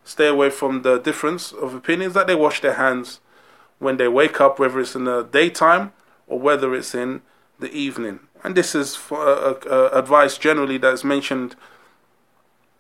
stay 0.03 0.27
away 0.27 0.51
from 0.51 0.83
the 0.83 0.99
difference 0.99 1.51
of 1.51 1.73
opinions, 1.73 2.13
that 2.13 2.27
they 2.27 2.35
wash 2.35 2.61
their 2.61 2.75
hands 2.75 3.19
when 3.79 3.97
they 3.97 4.07
wake 4.07 4.39
up, 4.39 4.59
whether 4.59 4.79
it's 4.79 4.95
in 4.95 5.05
the 5.05 5.23
daytime 5.23 5.91
or 6.27 6.39
whether 6.39 6.75
it's 6.75 6.93
in 6.93 7.21
the 7.59 7.71
evening. 7.71 8.19
And 8.43 8.53
this 8.55 8.75
is 8.75 8.95
for, 8.95 9.19
uh, 9.19 9.53
uh, 9.67 9.89
advice 9.91 10.37
generally 10.37 10.77
that 10.77 10.93
is 10.93 11.03
mentioned 11.03 11.55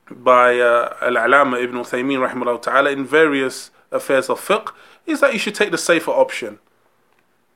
by 0.09 0.59
uh, 0.59 0.95
Al-Alama 1.01 1.61
Ibn 1.63 1.77
Uthaymeen 1.77 2.27
rahimahullah 2.27 2.61
ta'ala 2.61 2.91
in 2.91 3.05
various 3.05 3.71
affairs 3.91 4.29
of 4.29 4.39
fiqh 4.39 4.71
is 5.05 5.19
that 5.19 5.33
you 5.33 5.39
should 5.39 5.55
take 5.55 5.71
the 5.71 5.77
safer 5.77 6.11
option 6.11 6.59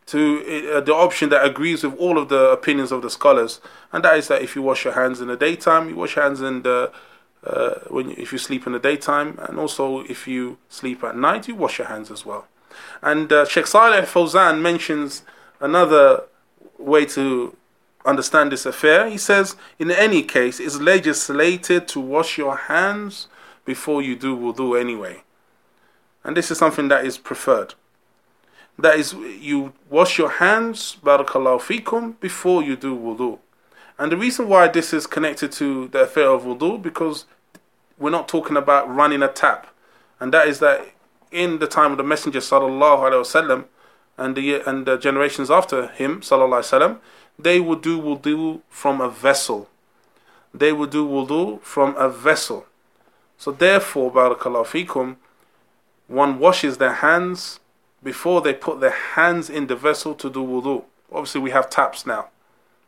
to 0.07 0.73
uh, 0.73 0.81
the 0.81 0.93
option 0.93 1.29
that 1.29 1.45
agrees 1.45 1.83
with 1.83 1.95
all 1.95 2.17
of 2.17 2.29
the 2.29 2.49
opinions 2.49 2.91
of 2.91 3.01
the 3.01 3.09
scholars 3.09 3.61
and 3.91 4.03
that 4.03 4.17
is 4.17 4.27
that 4.27 4.41
if 4.41 4.55
you 4.55 4.61
wash 4.61 4.83
your 4.83 4.93
hands 4.93 5.21
in 5.21 5.27
the 5.27 5.37
daytime 5.37 5.89
you 5.89 5.95
wash 5.95 6.15
your 6.15 6.25
hands 6.25 6.41
in 6.41 6.63
the 6.63 6.91
uh, 7.43 7.75
when 7.87 8.09
you, 8.09 8.15
if 8.17 8.31
you 8.31 8.37
sleep 8.37 8.65
in 8.65 8.73
the 8.73 8.79
daytime 8.79 9.39
and 9.47 9.59
also 9.59 10.01
if 10.01 10.27
you 10.27 10.57
sleep 10.67 11.03
at 11.03 11.15
night 11.15 11.47
you 11.47 11.55
wash 11.55 11.77
your 11.77 11.87
hands 11.87 12.11
as 12.11 12.25
well. 12.25 12.47
And 13.01 13.31
uh, 13.31 13.45
Sheikh 13.45 13.67
Saleh 13.67 14.05
Fawzan 14.05 14.61
mentions 14.61 15.23
another 15.59 16.23
way 16.77 17.05
to 17.05 17.55
understand 18.05 18.51
this 18.51 18.65
affair, 18.65 19.09
he 19.09 19.17
says, 19.17 19.55
in 19.77 19.91
any 19.91 20.23
case, 20.23 20.59
it's 20.59 20.79
legislated 20.79 21.87
to 21.89 21.99
wash 21.99 22.37
your 22.37 22.55
hands 22.55 23.27
before 23.65 24.01
you 24.01 24.15
do 24.15 24.35
wudu 24.35 24.79
anyway. 24.79 25.23
And 26.23 26.35
this 26.35 26.51
is 26.51 26.57
something 26.57 26.87
that 26.87 27.05
is 27.05 27.17
preferred. 27.17 27.75
That 28.77 28.97
is, 28.97 29.13
you 29.13 29.73
wash 29.89 30.17
your 30.17 30.29
hands, 30.29 30.97
barakallahu 31.03 31.59
fikum, 31.61 32.19
before 32.19 32.63
you 32.63 32.75
do 32.75 32.95
wudu. 32.95 33.39
And 33.97 34.11
the 34.11 34.17
reason 34.17 34.47
why 34.47 34.69
this 34.69 34.93
is 34.93 35.05
connected 35.05 35.51
to 35.53 35.89
the 35.89 36.03
affair 36.03 36.29
of 36.29 36.43
wudu, 36.43 36.81
because 36.81 37.25
we're 37.97 38.09
not 38.09 38.29
talking 38.29 38.55
about 38.55 38.89
running 38.93 39.21
a 39.21 39.27
tap. 39.27 39.67
And 40.19 40.33
that 40.33 40.47
is 40.47 40.59
that 40.59 40.93
in 41.31 41.59
the 41.59 41.67
time 41.67 41.91
of 41.91 41.97
the 41.97 42.03
Messenger 42.03 42.39
sallallahu 42.39 42.99
alaihi 42.99 43.21
wasallam, 43.21 43.65
and 44.17 44.35
the 44.35 44.61
and 44.67 44.85
the 44.85 44.97
generations 44.97 45.49
after 45.49 45.87
him, 45.87 46.21
sallallahu 46.21 46.61
alaihi 46.61 46.79
wasallam, 46.79 46.97
they 47.39 47.59
would 47.61 47.81
do 47.81 47.99
wudu 47.99 48.61
from 48.69 48.99
a 48.99 49.09
vessel. 49.09 49.69
They 50.53 50.73
would 50.73 50.89
do 50.89 51.07
wudu 51.07 51.61
from 51.61 51.95
a 51.95 52.09
vessel. 52.09 52.65
So 53.37 53.51
therefore, 53.51 54.11
barakallahu 54.11 54.65
fikum, 54.65 55.15
one 56.07 56.37
washes 56.37 56.77
their 56.77 56.95
hands 56.95 57.61
before 58.03 58.41
they 58.41 58.53
put 58.53 58.81
their 58.81 58.97
hands 59.15 59.49
in 59.49 59.67
the 59.67 59.75
vessel 59.75 60.13
to 60.15 60.29
do 60.29 60.43
wudu. 60.43 60.83
Obviously, 61.11 61.41
we 61.41 61.51
have 61.51 61.69
taps 61.69 62.05
now, 62.05 62.27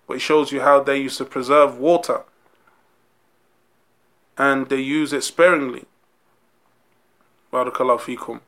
but 0.06 0.18
it 0.18 0.20
shows 0.20 0.52
you 0.52 0.60
how 0.62 0.82
they 0.84 0.98
used 0.98 1.18
to 1.20 1.26
preserve 1.26 1.78
water 1.78 2.24
and 4.38 4.70
they 4.70 4.82
use 4.82 5.14
it 5.14 5.24
sparingly. 5.24 5.86
Barakallahu 7.54 8.00
fikum 8.00 8.42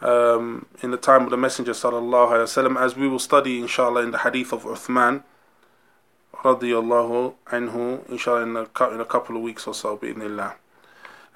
um, 0.00 0.66
in 0.82 0.90
the 0.90 0.96
time 0.96 1.24
of 1.24 1.30
the 1.30 1.36
Messenger 1.36 1.72
sallallahu 1.72 2.30
alaihi 2.30 2.44
wasallam, 2.44 2.80
as 2.80 2.96
we 2.96 3.08
will 3.08 3.18
study 3.18 3.60
inshallah 3.60 4.02
in 4.02 4.10
the 4.10 4.18
hadith 4.18 4.52
of 4.52 4.64
Uthman 4.64 5.22
radiyallahu 6.34 7.34
anhu 7.46 8.08
inshallah 8.08 8.42
in 8.42 8.56
a, 8.56 8.94
in 8.94 9.00
a 9.00 9.04
couple 9.04 9.36
of 9.36 9.42
weeks 9.42 9.66
or 9.66 9.74
so 9.74 9.96
bi'idhnillah. 9.96 10.54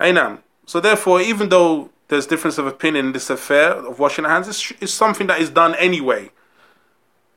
Aynam. 0.01 0.39
So 0.67 0.81
therefore, 0.81 1.21
even 1.21 1.51
though 1.51 1.91
there's 2.09 2.27
difference 2.27 2.59
of 2.59 2.67
opinion 2.67 3.07
in 3.07 3.13
this 3.13 3.31
affair 3.31 3.73
of 3.73 3.99
washing 3.99 4.25
hands, 4.25 4.49
it's, 4.49 4.73
it's 4.81 4.93
something 4.93 5.27
that 5.27 5.41
is 5.41 5.51
done 5.51 5.75
anyway. 5.77 6.31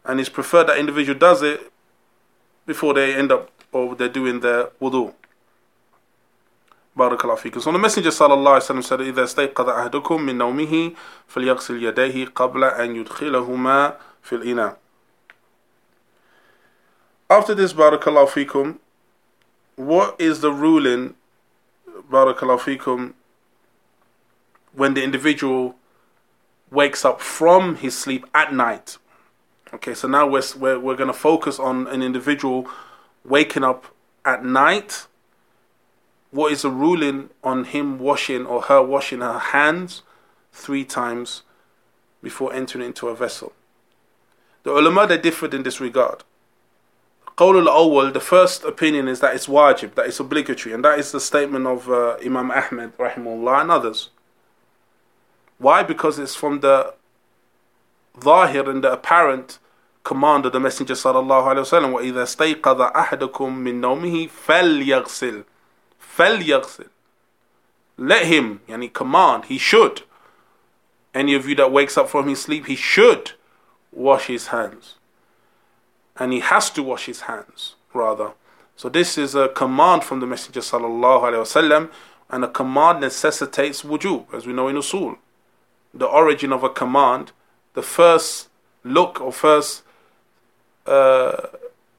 And 0.06 0.20
it's 0.20 0.30
preferred 0.30 0.68
that 0.68 0.78
individual 0.78 1.18
does 1.20 1.42
it 1.42 1.72
before 2.66 2.94
they 2.94 3.13
end 3.13 3.32
up 3.32 3.52
or 3.72 3.96
they're 3.96 4.08
doing 4.10 4.40
their 4.40 4.68
wudu. 4.82 5.13
بارك 6.97 7.25
الله 7.25 7.35
فيكم. 7.35 7.61
So 7.61 7.73
the 7.73 7.79
Messenger 7.79 8.11
صلى 8.11 8.35
الله 8.35 8.53
عليه 8.53 8.64
وسلم 8.64 8.83
said 8.83 9.01
إذا 9.01 9.25
استيقظ 9.25 9.68
أحدكم 9.68 10.23
من 10.23 10.38
نومه 10.38 10.92
فليغسل 11.27 11.83
يديه 11.83 12.27
قبل 12.35 12.64
أن 12.64 12.97
يدخلهما 12.97 13.97
في 14.23 14.35
الإناء. 14.35 14.77
After 17.31 17.55
this, 17.55 17.73
بارك 17.73 18.09
الله 18.09 18.25
فيكم, 18.27 18.75
what 19.77 20.21
is 20.21 20.40
the 20.40 20.51
ruling, 20.53 21.14
بارك 22.11 22.42
الله 22.42 22.57
فيكم, 22.59 23.12
when 24.75 24.95
the 24.95 25.03
individual 25.03 25.75
wakes 26.71 27.05
up 27.05 27.21
from 27.21 27.77
his 27.77 27.97
sleep 27.99 28.27
at 28.35 28.53
night? 28.53 28.99
Okay, 29.73 29.95
so 29.95 30.07
now 30.07 30.27
we're, 30.27 30.42
we're, 30.59 30.79
we're 30.79 30.97
going 30.97 31.07
to 31.07 31.14
focus 31.14 31.59
on 31.59 31.87
an 31.87 32.03
individual 32.03 32.68
waking 33.25 33.64
up 33.64 33.87
at 34.27 34.45
night 34.45 35.07
what 36.37 36.51
is 36.51 36.62
the 36.62 36.71
ruling 36.71 37.31
on 37.45 37.64
him 37.64 37.99
washing 37.99 38.47
or 38.47 38.62
her 38.62 38.83
washing 38.83 39.21
her 39.21 39.38
hands 39.38 40.03
three 40.53 40.85
times 40.85 41.42
before 42.23 42.53
entering 42.53 42.85
into 42.85 43.09
a 43.09 43.14
vessel? 43.14 43.53
The 44.62 44.71
ulama 44.73 45.07
they 45.07 45.18
differed 45.18 45.55
in 45.55 45.62
this 45.62 45.81
regard. 45.81 46.25
Qawl 47.37 47.66
al-awwal, 47.66 48.12
the 48.12 48.21
first 48.21 48.64
opinion 48.64 49.09
is 49.09 49.21
that 49.21 49.35
it's 49.35 49.47
wajib, 49.47 49.95
that 49.95 50.07
it's 50.07 50.21
obligatory, 50.21 50.75
and 50.75 50.85
that 50.85 50.99
is 50.99 51.12
the 51.12 51.21
statement 51.21 51.66
of 51.66 51.90
uh, 51.90 52.16
Imam 52.25 52.51
Ahmed 52.51 52.97
rahimahullah 52.97 53.62
and 53.62 53.71
others. 53.71 54.11
Why? 55.59 55.83
Because 55.83 56.18
it's 56.18 56.35
from 56.35 56.61
the 56.61 56.95
zahir 58.23 58.68
and 58.68 58.85
the 58.85 58.92
apparent 58.92 59.59
command 60.05 60.47
of 60.47 60.53
the 60.53 60.61
Messenger 60.61 60.95
sallallahu 60.95 61.55
alaihi 61.55 61.64
wasallam. 61.64 61.92
وَإِذَا 61.92 62.61
اسْتَيْقَظَ 62.61 62.92
أَحَدُكُم 62.92 63.33
مِّن 63.33 63.81
نَوْمِهِ 63.81 64.31
فَلْيَغْسِلْ 64.31 65.45
فَلْيَغْسِلْ 66.16 66.88
Let 67.97 68.27
him, 68.27 68.61
yani 68.68 68.92
command, 68.92 69.47
he 69.47 69.59
should. 69.59 70.03
Any 71.14 71.35
of 71.35 71.47
you 71.49 71.55
that 71.57 71.73
wakes 71.73 71.97
up 71.99 72.09
from 72.09 72.29
his 72.29 72.42
sleep, 72.42 72.66
he 72.66 72.77
should 72.77 73.33
wash 73.90 74.27
his 74.27 74.49
hands. 74.49 74.95
And 76.16 76.33
he 76.33 76.40
has 76.40 76.71
to 76.71 76.83
wash 76.83 77.07
his 77.07 77.23
hands, 77.23 77.75
rather. 77.92 78.33
So 78.77 78.88
this 78.88 79.18
is 79.18 79.35
a 79.35 79.49
command 79.49 80.05
from 80.05 80.21
the 80.21 80.27
Messenger 80.27 80.61
sallallahu 80.61 81.23
alaihi 81.23 81.42
wasallam, 81.42 81.90
and 82.31 82.45
a 82.45 82.49
command 82.49 83.01
necessitates 83.01 83.83
wujub, 83.83 84.33
as 84.35 84.47
we 84.47 84.53
know 84.53 84.68
in 84.68 84.77
usul. 84.77 85.18
The 85.92 86.07
origin 86.07 86.53
of 86.53 86.64
a 86.64 86.71
command, 86.71 87.33
the 87.75 87.83
first 87.83 88.49
look 88.85 89.21
or 89.21 89.33
first 89.33 89.83
uh, 90.87 91.49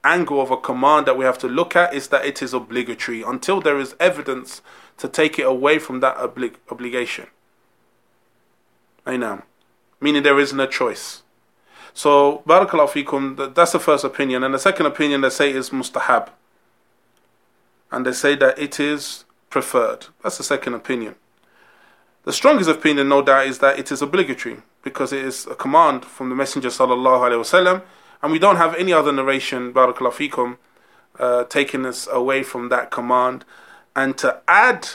angle 0.03 0.41
of 0.41 0.51
a 0.51 0.57
command 0.57 1.05
that 1.05 1.17
we 1.17 1.25
have 1.25 1.37
to 1.39 1.47
look 1.47 1.75
at 1.75 1.93
is 1.93 2.07
that 2.07 2.25
it 2.25 2.41
is 2.41 2.53
obligatory 2.53 3.21
until 3.21 3.59
there 3.59 3.79
is 3.79 3.95
evidence 3.99 4.61
to 4.97 5.07
take 5.07 5.37
it 5.39 5.45
away 5.45 5.79
from 5.79 5.99
that 5.99 6.17
oblig- 6.17 6.55
obligation. 6.69 7.27
Know. 9.05 9.41
Meaning 9.99 10.23
there 10.23 10.39
isn't 10.39 10.59
a 10.59 10.67
choice. 10.67 11.23
So, 11.93 12.43
barakallahu 12.47 13.03
fikum, 13.05 13.55
that's 13.55 13.71
the 13.71 13.79
first 13.79 14.03
opinion. 14.03 14.43
And 14.43 14.53
the 14.53 14.59
second 14.59 14.85
opinion 14.85 15.21
they 15.21 15.29
say 15.31 15.51
is 15.51 15.71
mustahab. 15.71 16.29
And 17.91 18.05
they 18.05 18.11
say 18.11 18.35
that 18.35 18.59
it 18.59 18.79
is 18.79 19.25
preferred. 19.49 20.07
That's 20.21 20.37
the 20.37 20.43
second 20.43 20.75
opinion. 20.75 21.15
The 22.23 22.33
strongest 22.33 22.69
opinion, 22.69 23.09
no 23.09 23.23
doubt, 23.23 23.47
is 23.47 23.59
that 23.59 23.79
it 23.79 23.91
is 23.91 24.03
obligatory 24.03 24.57
because 24.83 25.11
it 25.11 25.25
is 25.25 25.47
a 25.47 25.55
command 25.55 26.05
from 26.05 26.29
the 26.29 26.35
Messenger 26.35 26.69
sallallahu 26.69 27.21
alaihi 27.21 27.41
wasallam 27.41 27.81
and 28.22 28.32
we 28.32 28.38
don't 28.38 28.56
have 28.56 28.74
any 28.76 28.92
other 28.92 29.12
narration, 29.12 29.72
barakallahu 29.72 30.30
fikum, 30.30 30.56
uh, 31.18 31.44
taking 31.44 31.84
us 31.84 32.08
away 32.10 32.42
from 32.42 32.70
that 32.70 32.90
command. 32.90 33.44
And 33.94 34.16
to 34.16 34.40
add, 34.48 34.88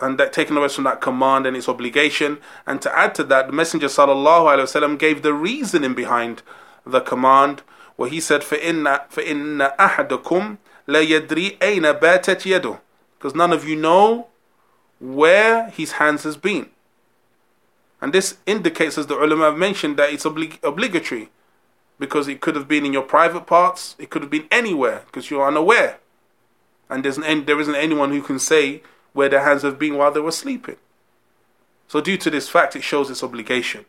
and 0.00 0.18
that 0.18 0.34
taking 0.34 0.56
away 0.56 0.68
from 0.68 0.84
that 0.84 1.00
command 1.00 1.46
and 1.46 1.56
its 1.56 1.66
obligation, 1.66 2.38
and 2.66 2.82
to 2.82 2.94
add 2.94 3.14
to 3.14 3.24
that, 3.24 3.46
the 3.46 3.54
Messenger 3.54 3.86
sallallahu 3.86 4.54
alaihi 4.54 4.64
wasallam 4.64 4.98
gave 4.98 5.22
the 5.22 5.32
reasoning 5.32 5.94
behind 5.94 6.42
the 6.84 7.00
command, 7.00 7.62
where 7.96 8.10
he 8.10 8.20
said, 8.20 8.42
فَإِنَّ, 8.42 9.08
فإن 9.08 9.76
أَحَدَكُمْ 9.76 10.58
لَا 10.88 11.04
يَدْرِي 11.04 11.58
أَيْنَ 11.58 11.98
بَاتَتْ 11.98 12.42
يَدُهُ 12.42 12.78
Because 13.18 13.34
none 13.34 13.52
of 13.52 13.66
you 13.66 13.76
know 13.76 14.26
where 15.00 15.70
his 15.70 15.92
hands 15.92 16.24
has 16.24 16.36
been. 16.36 16.68
And 18.00 18.12
this 18.12 18.36
indicates, 18.44 18.98
as 18.98 19.06
the 19.06 19.16
ulama 19.16 19.44
have 19.44 19.56
mentioned, 19.56 19.96
that 19.96 20.12
it's 20.12 20.24
oblig- 20.24 20.62
obligatory 20.62 21.30
because 22.01 22.27
it 22.27 22.41
could 22.41 22.55
have 22.55 22.67
been 22.67 22.83
in 22.83 22.91
your 22.91 23.03
private 23.03 23.45
parts, 23.45 23.95
it 23.99 24.09
could 24.09 24.23
have 24.23 24.31
been 24.31 24.47
anywhere 24.49 25.03
because 25.05 25.29
you're 25.29 25.47
unaware. 25.47 25.99
And 26.89 27.05
there's 27.05 27.19
an, 27.19 27.45
there 27.45 27.59
isn't 27.59 27.75
anyone 27.75 28.09
who 28.09 28.23
can 28.23 28.39
say 28.39 28.81
where 29.13 29.29
their 29.29 29.43
hands 29.43 29.61
have 29.61 29.77
been 29.77 29.97
while 29.97 30.11
they 30.11 30.19
were 30.19 30.31
sleeping. 30.31 30.77
So, 31.87 32.01
due 32.01 32.17
to 32.17 32.31
this 32.31 32.49
fact, 32.49 32.75
it 32.75 32.83
shows 32.83 33.11
its 33.11 33.21
obligation. 33.21 33.85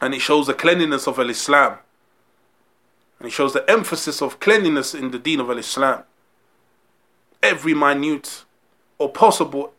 And 0.00 0.12
it 0.12 0.18
shows 0.18 0.48
the 0.48 0.54
cleanliness 0.54 1.06
of 1.06 1.20
Al 1.20 1.30
Islam. 1.30 1.78
And 3.20 3.28
it 3.28 3.30
shows 3.30 3.52
the 3.52 3.70
emphasis 3.70 4.20
of 4.20 4.40
cleanliness 4.40 4.92
in 4.92 5.12
the 5.12 5.20
deen 5.20 5.38
of 5.38 5.48
Al 5.48 5.58
Islam. 5.58 6.02
Every 7.44 7.74
minute 7.74 8.42
or 8.98 9.08
possible 9.08 9.72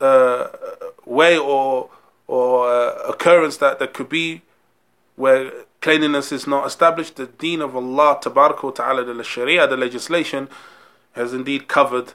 uh, 0.00 0.48
way 1.04 1.36
or, 1.36 1.90
or 2.26 2.72
uh, 2.72 2.94
occurrence 3.06 3.58
that 3.58 3.78
there 3.80 3.88
could 3.88 4.08
be 4.08 4.40
where 5.18 5.50
cleanliness 5.80 6.30
is 6.30 6.46
not 6.46 6.64
established, 6.66 7.16
the 7.16 7.26
deen 7.26 7.60
of 7.60 7.74
Allah 7.74 8.18
Ta'ala, 8.22 9.04
the 9.04 9.24
Sharia, 9.24 9.66
the 9.66 9.76
legislation, 9.76 10.48
has 11.12 11.34
indeed 11.34 11.66
covered 11.66 12.14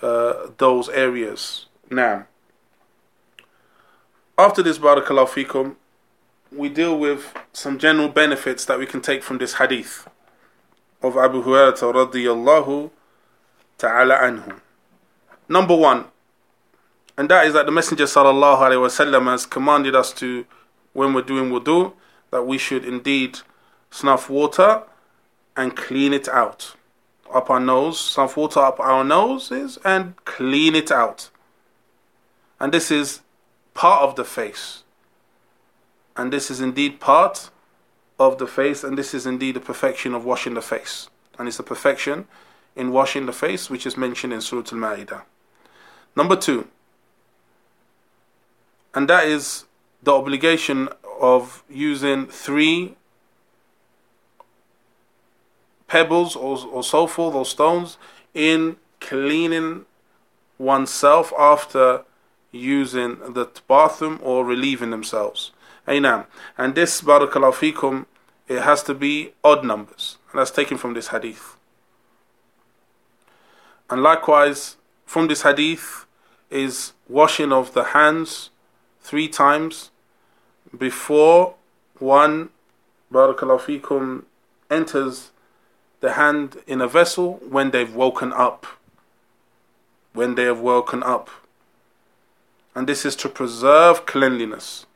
uh, 0.00 0.46
those 0.56 0.88
areas. 0.88 1.66
Now, 1.90 2.26
after 4.38 4.62
this, 4.62 4.78
Barakallahu 4.78 5.28
Fikum, 5.28 5.74
we 6.52 6.68
deal 6.68 6.96
with 6.96 7.34
some 7.52 7.78
general 7.78 8.08
benefits 8.08 8.64
that 8.66 8.78
we 8.78 8.86
can 8.86 9.00
take 9.00 9.24
from 9.24 9.38
this 9.38 9.54
hadith 9.54 10.08
of 11.02 11.16
Abu 11.16 11.42
Hurairah 11.42 11.74
radiyallahu 11.74 12.90
ta'ala 13.76 14.18
anhu. 14.18 14.60
Number 15.48 15.74
one, 15.74 16.04
and 17.18 17.28
that 17.28 17.46
is 17.46 17.54
that 17.54 17.66
the 17.66 17.72
Messenger 17.72 18.04
sallallahu 18.04 18.58
alaihi 18.58 18.86
wasallam 18.86 19.24
has 19.24 19.46
commanded 19.46 19.96
us 19.96 20.12
to, 20.12 20.46
when 20.92 21.12
we're 21.12 21.22
doing 21.22 21.50
wudu, 21.50 21.92
that 22.36 22.42
we 22.42 22.58
should 22.58 22.84
indeed 22.84 23.38
snuff 23.90 24.28
water 24.28 24.82
and 25.56 25.74
clean 25.74 26.12
it 26.12 26.28
out. 26.28 26.76
Up 27.32 27.48
our 27.48 27.58
nose, 27.58 27.98
snuff 27.98 28.36
water 28.36 28.60
up 28.60 28.78
our 28.78 29.02
noses 29.02 29.78
and 29.86 30.22
clean 30.26 30.74
it 30.74 30.92
out. 30.92 31.30
And 32.60 32.74
this 32.74 32.90
is 32.90 33.22
part 33.72 34.02
of 34.02 34.16
the 34.16 34.24
face. 34.24 34.82
And 36.14 36.30
this 36.30 36.50
is 36.50 36.60
indeed 36.60 37.00
part 37.00 37.48
of 38.18 38.36
the 38.36 38.46
face, 38.46 38.84
and 38.84 38.98
this 38.98 39.14
is 39.14 39.24
indeed 39.24 39.56
the 39.56 39.60
perfection 39.60 40.12
of 40.12 40.26
washing 40.26 40.52
the 40.52 40.60
face. 40.60 41.08
And 41.38 41.48
it's 41.48 41.56
the 41.56 41.62
perfection 41.62 42.26
in 42.74 42.92
washing 42.92 43.24
the 43.24 43.32
face 43.32 43.70
which 43.70 43.86
is 43.86 43.96
mentioned 43.96 44.34
in 44.34 44.42
Surah 44.42 44.60
Al 44.72 44.78
Ma'idah. 44.78 45.22
Number 46.14 46.36
two, 46.36 46.68
and 48.94 49.08
that 49.08 49.26
is 49.26 49.64
the 50.02 50.12
obligation 50.12 50.90
of 51.20 51.62
using 51.68 52.26
three 52.26 52.96
pebbles 55.88 56.36
or, 56.36 56.58
or 56.66 56.82
so 56.82 57.06
forth 57.06 57.34
or 57.34 57.44
stones 57.44 57.98
in 58.34 58.76
cleaning 59.00 59.84
oneself 60.58 61.32
after 61.38 62.04
using 62.52 63.18
the 63.32 63.48
bathroom 63.68 64.18
or 64.22 64.44
relieving 64.44 64.90
themselves. 64.90 65.52
Aynam. 65.86 66.26
And 66.58 66.74
this, 66.74 67.00
barakallahu 67.02 67.72
fikum, 67.72 68.06
it 68.48 68.62
has 68.62 68.82
to 68.84 68.94
be 68.94 69.32
odd 69.44 69.64
numbers. 69.64 70.18
And 70.30 70.40
that's 70.40 70.50
taken 70.50 70.76
from 70.76 70.94
this 70.94 71.08
hadith. 71.08 71.56
And 73.88 74.02
likewise, 74.02 74.76
from 75.04 75.28
this 75.28 75.42
hadith 75.42 76.06
is 76.50 76.92
washing 77.08 77.52
of 77.52 77.72
the 77.74 77.84
hands 77.84 78.50
three 79.00 79.28
times 79.28 79.90
before 80.78 81.54
one 81.98 82.50
barakallahu 83.12 83.60
fikum 83.80 84.24
enters 84.70 85.30
the 86.00 86.12
hand 86.12 86.58
in 86.66 86.80
a 86.80 86.88
vessel 86.88 87.34
when 87.48 87.70
they've 87.70 87.94
woken 87.94 88.32
up. 88.32 88.66
When 90.12 90.34
they 90.34 90.44
have 90.44 90.60
woken 90.60 91.02
up. 91.02 91.30
And 92.74 92.86
this 92.86 93.04
is 93.04 93.16
to 93.16 93.28
preserve 93.28 94.06
cleanliness. 94.06 94.86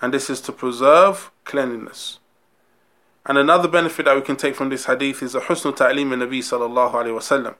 And 0.00 0.12
this 0.14 0.30
is 0.30 0.40
to 0.42 0.52
preserve 0.52 1.30
cleanliness. 1.44 2.18
And 3.26 3.36
another 3.36 3.68
benefit 3.68 4.06
that 4.06 4.16
we 4.16 4.22
can 4.22 4.36
take 4.36 4.54
from 4.54 4.70
this 4.70 4.86
hadith 4.86 5.22
is 5.22 5.34
a 5.34 5.40
husn 5.40 5.76
ta'lim 5.76 6.10
nabi 6.10 6.38
sallallahu 6.38 6.92
wasallam 6.92 7.54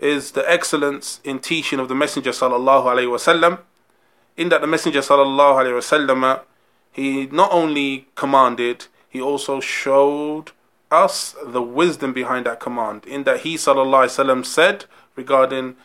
is 0.00 0.32
the 0.32 0.50
excellence 0.50 1.20
in 1.24 1.38
teaching 1.38 1.78
of 1.78 1.88
the 1.88 1.94
Messenger 1.94 2.30
sallallahu 2.30 2.84
wasallam 2.84 3.60
In 4.37 4.49
that 4.49 4.61
the 4.61 4.67
Messenger 4.67 4.99
sallallahu 4.99 5.63
alaihi 5.63 6.07
wasallam, 6.07 6.41
he 6.91 7.27
not 7.27 7.51
only 7.51 8.07
commanded, 8.15 8.87
he 9.09 9.21
also 9.21 9.59
showed 9.59 10.51
us 10.91 11.35
the 11.45 11.61
wisdom 11.61 12.13
behind 12.13 12.45
that 12.45 12.59
command. 12.59 13.05
In 13.05 13.23
that 13.23 13.41
he 13.41 13.55
sallallahu 13.55 14.05
alaihi 14.05 14.25
wasallam 14.25 14.45
said 14.45 14.85
regarding 15.15 15.75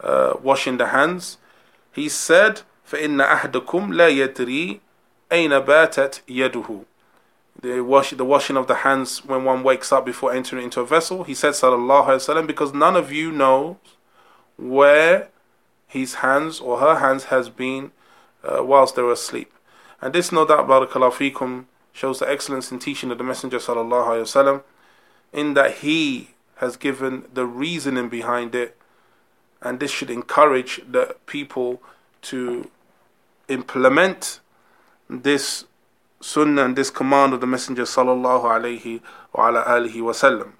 uh, 0.00 0.34
washing 0.42 0.78
the 0.78 0.88
hands, 0.88 1.38
he 1.92 2.08
said, 2.08 2.62
فَإِنَّ 2.88 3.24
أَحْدَكُمْ 3.24 3.92
لَا 3.94 4.10
يَدْرِي 4.10 4.80
أَيْنَ 5.30 5.64
بَاتَتْ 5.64 6.20
يَدُهُ 6.26 6.84
the 7.62 7.80
wash 7.82 8.10
the 8.10 8.24
washing 8.24 8.56
of 8.56 8.66
the 8.66 8.76
hands 8.76 9.24
when 9.24 9.44
one 9.44 9.62
wakes 9.62 9.92
up 9.92 10.06
before 10.06 10.32
entering 10.32 10.64
into 10.64 10.80
a 10.80 10.86
vessel. 10.86 11.24
He 11.24 11.34
said, 11.34 11.52
Sallallahu 11.52 12.06
Alaihi 12.06 12.34
Wasallam, 12.34 12.46
because 12.46 12.72
none 12.72 12.96
of 12.96 13.12
you 13.12 13.30
knows 13.30 13.76
where 14.56 15.28
his 15.86 16.14
hands 16.14 16.60
or 16.60 16.78
her 16.78 16.96
hands 16.96 17.24
has 17.24 17.48
been 17.48 17.92
uh, 18.45 18.63
whilst 18.63 18.95
they 18.95 19.01
were 19.01 19.11
asleep. 19.11 19.51
And 20.01 20.13
this, 20.13 20.31
no 20.31 20.45
doubt, 20.45 20.67
Barakallahu 20.67 21.33
Fikum, 21.33 21.65
shows 21.93 22.19
the 22.19 22.29
excellence 22.29 22.71
in 22.71 22.79
teaching 22.79 23.11
of 23.11 23.17
the 23.17 23.23
Messenger 23.23 23.57
Sallallahu 23.57 24.07
Alaihi 24.07 24.21
Wasallam, 24.21 24.63
in 25.31 25.53
that 25.53 25.75
he 25.77 26.29
has 26.57 26.77
given 26.77 27.25
the 27.33 27.45
reasoning 27.45 28.09
behind 28.09 28.55
it, 28.55 28.77
and 29.61 29.79
this 29.79 29.91
should 29.91 30.09
encourage 30.09 30.81
the 30.89 31.15
people 31.25 31.81
to 32.21 32.69
implement 33.47 34.39
this 35.09 35.65
sunnah 36.21 36.65
and 36.65 36.75
this 36.75 36.89
command 36.89 37.33
of 37.33 37.41
the 37.41 37.47
Messenger 37.47 37.83
sallallahu 37.83 38.43
alayhi 38.43 39.01
wa 39.33 39.51
alihi 39.51 39.95
wasallam. 39.95 40.53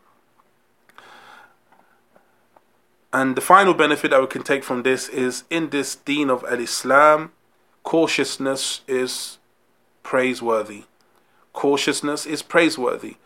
And 3.11 3.35
the 3.35 3.41
final 3.41 3.73
benefit 3.73 4.11
that 4.11 4.19
we 4.19 4.27
can 4.27 4.43
take 4.43 4.63
from 4.63 4.83
this 4.83 5.07
is 5.07 5.45
in 5.49 5.69
this 5.69 5.95
deen 5.95 6.29
of 6.29 6.43
Al 6.43 6.59
Islam, 6.59 7.31
cautiousness 7.84 8.82
is 8.86 9.38
praiseworthy. 10.02 10.84
Cautiousness 11.52 12.26
is 12.26 12.42
praiseworthy. 12.42 13.16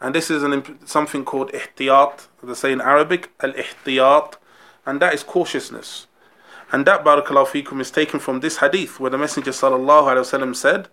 And 0.00 0.14
this 0.14 0.30
is 0.30 0.42
an, 0.42 0.86
something 0.86 1.24
called 1.24 1.52
ihtiyat, 1.52 2.28
they 2.42 2.54
say 2.54 2.72
in 2.72 2.80
Arabic, 2.80 3.30
al 3.40 3.52
ihtiyat, 3.52 4.34
and 4.86 5.00
that 5.00 5.14
is 5.14 5.22
cautiousness. 5.22 6.06
And 6.70 6.86
that, 6.86 7.04
barakallahu 7.04 7.48
fikum, 7.48 7.80
is 7.80 7.90
taken 7.90 8.20
from 8.20 8.40
this 8.40 8.58
hadith 8.58 9.00
where 9.00 9.10
the 9.10 9.18
Messenger 9.18 9.50
sallallahu 9.50 10.04
alayhi 10.04 10.26
wasallam 10.26 10.54
said, 10.54 10.88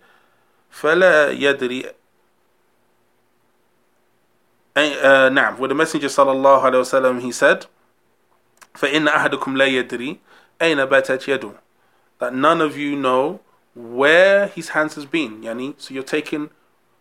فلا 0.81 1.31
يدري 1.31 1.93
uh, 4.75 5.29
نعم 5.29 5.57
where 5.57 5.69
the 5.69 5.75
messenger 5.75 6.07
صلى 6.07 6.31
الله 6.31 6.61
عليه 6.61 6.79
وسلم 6.79 7.21
he 7.21 7.31
said 7.31 7.65
فإن 8.73 9.07
أحدكم 9.07 9.57
لا 9.57 9.65
يدري 9.65 10.19
أين 10.61 10.85
باتت 10.85 11.27
يده 11.27 11.51
that 12.20 12.34
none 12.34 12.60
of 12.60 12.76
you 12.76 12.94
know 12.96 13.40
where 13.74 14.46
his 14.48 14.70
hands 14.70 14.94
has 14.94 15.06
been 15.06 15.42
yani? 15.42 15.74
So 15.78 15.92
you're 15.94 16.02
taking 16.02 16.50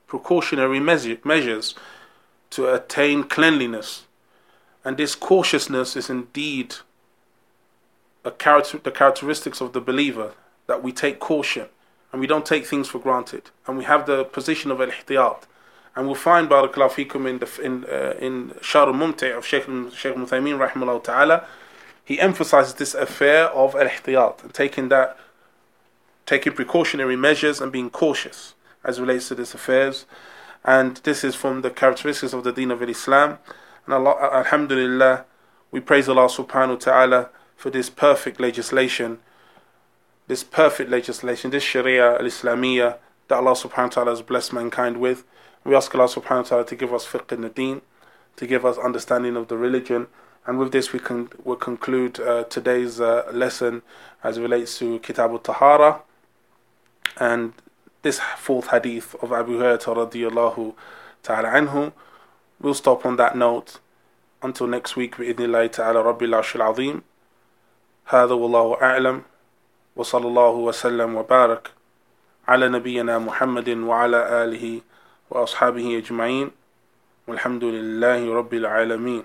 precautionary 0.07 0.79
measure, 0.79 1.17
measures 1.23 1.75
to 2.51 2.73
attain 2.73 3.23
cleanliness. 3.23 4.07
And 4.83 4.97
this 4.97 5.13
cautiousness 5.13 5.95
is 5.95 6.09
indeed 6.09 6.75
a 8.25 8.31
character, 8.31 8.79
the 8.79 8.91
characteristics 8.91 9.61
of 9.61 9.73
the 9.73 9.81
believer 9.81 10.33
that 10.67 10.81
we 10.81 10.91
take 10.91 11.19
caution 11.19 11.67
and 12.11 12.19
we 12.19 12.27
don't 12.27 12.45
take 12.45 12.65
things 12.65 12.87
for 12.87 12.99
granted, 12.99 13.51
and 13.67 13.77
we 13.77 13.83
have 13.83 14.05
the 14.05 14.23
position 14.23 14.71
of 14.71 14.81
al-ihtiyat. 14.81 15.43
And 15.95 16.07
we'll 16.07 16.15
find 16.15 16.49
Barakallahu 16.49 17.07
fikum 17.07 17.27
in 17.29 17.39
the 17.39 17.61
in 17.61 17.85
uh, 17.85 18.13
in 18.19 18.53
Shar 18.61 18.87
al-Mumti' 18.87 19.35
of 19.37 19.45
Sheikh 19.45 19.65
Muthaymeen 19.65 20.57
rahimahullah 20.57 21.03
ta'ala, 21.03 21.45
he 22.09 22.19
emphasizes 22.19 22.73
this 22.73 22.95
affair 22.95 23.45
of 23.49 23.75
al-ihtiyat 23.75 24.43
and 24.43 24.51
taking 24.51 24.89
that 24.89 25.15
taking 26.25 26.53
precautionary 26.53 27.15
measures 27.15 27.61
and 27.61 27.71
being 27.71 27.91
cautious 27.91 28.55
as 28.83 28.99
relates 28.99 29.27
to 29.27 29.35
this 29.35 29.53
affairs. 29.53 30.05
And 30.63 30.97
this 30.97 31.23
is 31.23 31.35
from 31.35 31.61
the 31.61 31.69
characteristics 31.69 32.33
of 32.33 32.43
the 32.43 32.51
Deen 32.51 32.71
of 32.71 32.81
Islam. 32.81 33.37
And 33.85 33.93
Allah, 33.93 34.15
Alhamdulillah, 34.33 35.25
we 35.71 35.79
praise 35.79 36.09
Allah 36.09 36.27
subhanahu 36.27 36.69
wa 36.69 36.75
ta'ala 36.75 37.29
for 37.55 37.69
this 37.69 37.91
perfect 37.91 38.39
legislation 38.39 39.19
this 40.29 40.43
perfect 40.43 40.91
legislation, 40.91 41.49
this 41.49 41.63
Sharia 41.63 42.13
al 42.13 42.25
Islamiyah 42.25 42.97
that 43.27 43.35
Allah 43.35 43.53
subhanahu 43.53 43.83
wa 43.83 43.87
ta'ala 43.87 44.11
has 44.11 44.21
blessed 44.21 44.53
mankind 44.53 44.97
with. 44.97 45.23
We 45.63 45.75
ask 45.75 45.93
Allah 45.93 46.07
subhanahu 46.07 46.43
wa 46.43 46.49
ta'ala 46.49 46.65
to 46.67 46.75
give 46.75 46.93
us 46.93 47.05
fiqh 47.05 47.31
in 47.31 47.41
the 47.41 47.49
deen, 47.49 47.81
to 48.37 48.45
give 48.45 48.63
us 48.63 48.77
understanding 48.77 49.35
of 49.35 49.47
the 49.47 49.57
religion. 49.57 50.05
And 50.46 50.58
with 50.58 50.72
this, 50.72 50.92
we 50.92 50.98
can 50.98 51.30
we'll 51.42 51.56
conclude 51.56 52.20
uh, 52.20 52.44
today's 52.44 53.00
uh, 53.00 53.24
lesson 53.32 53.82
as 54.22 54.36
it 54.38 54.42
relates 54.42 54.78
to 54.78 54.98
Kitab 54.98 55.30
al 55.30 55.38
Tahara 55.38 56.02
and 57.18 57.52
this 58.02 58.20
fourth 58.36 58.68
hadith 58.68 59.14
of 59.22 59.32
Abu 59.32 59.58
Hurairah 59.58 60.10
radiallahu 60.10 60.74
ta'ala 61.22 61.48
anhu. 61.48 61.92
We'll 62.60 62.74
stop 62.74 63.06
on 63.06 63.16
that 63.16 63.36
note 63.36 63.78
until 64.42 64.66
next 64.66 64.96
week 64.96 65.16
بإذن 65.16 65.44
الله 65.44 65.66
تعالى 65.66 66.02
رب 66.02 66.22
العرش 66.22 66.56
العظيم 66.56 67.02
هذا 68.04 68.34
والله 68.34 68.82
أعلم 68.82 69.22
وصلى 69.96 70.26
الله 70.26 70.50
وسلم 70.50 71.14
وبارك 71.16 71.70
على 72.48 72.68
نبينا 72.68 73.18
محمد 73.18 73.68
وعلى 73.68 74.44
آله 74.44 74.80
وأصحابه 75.30 75.98
أجمعين 75.98 76.50
والحمد 77.26 77.64
لله 77.64 78.34
رب 78.34 78.54
العالمين 78.54 79.24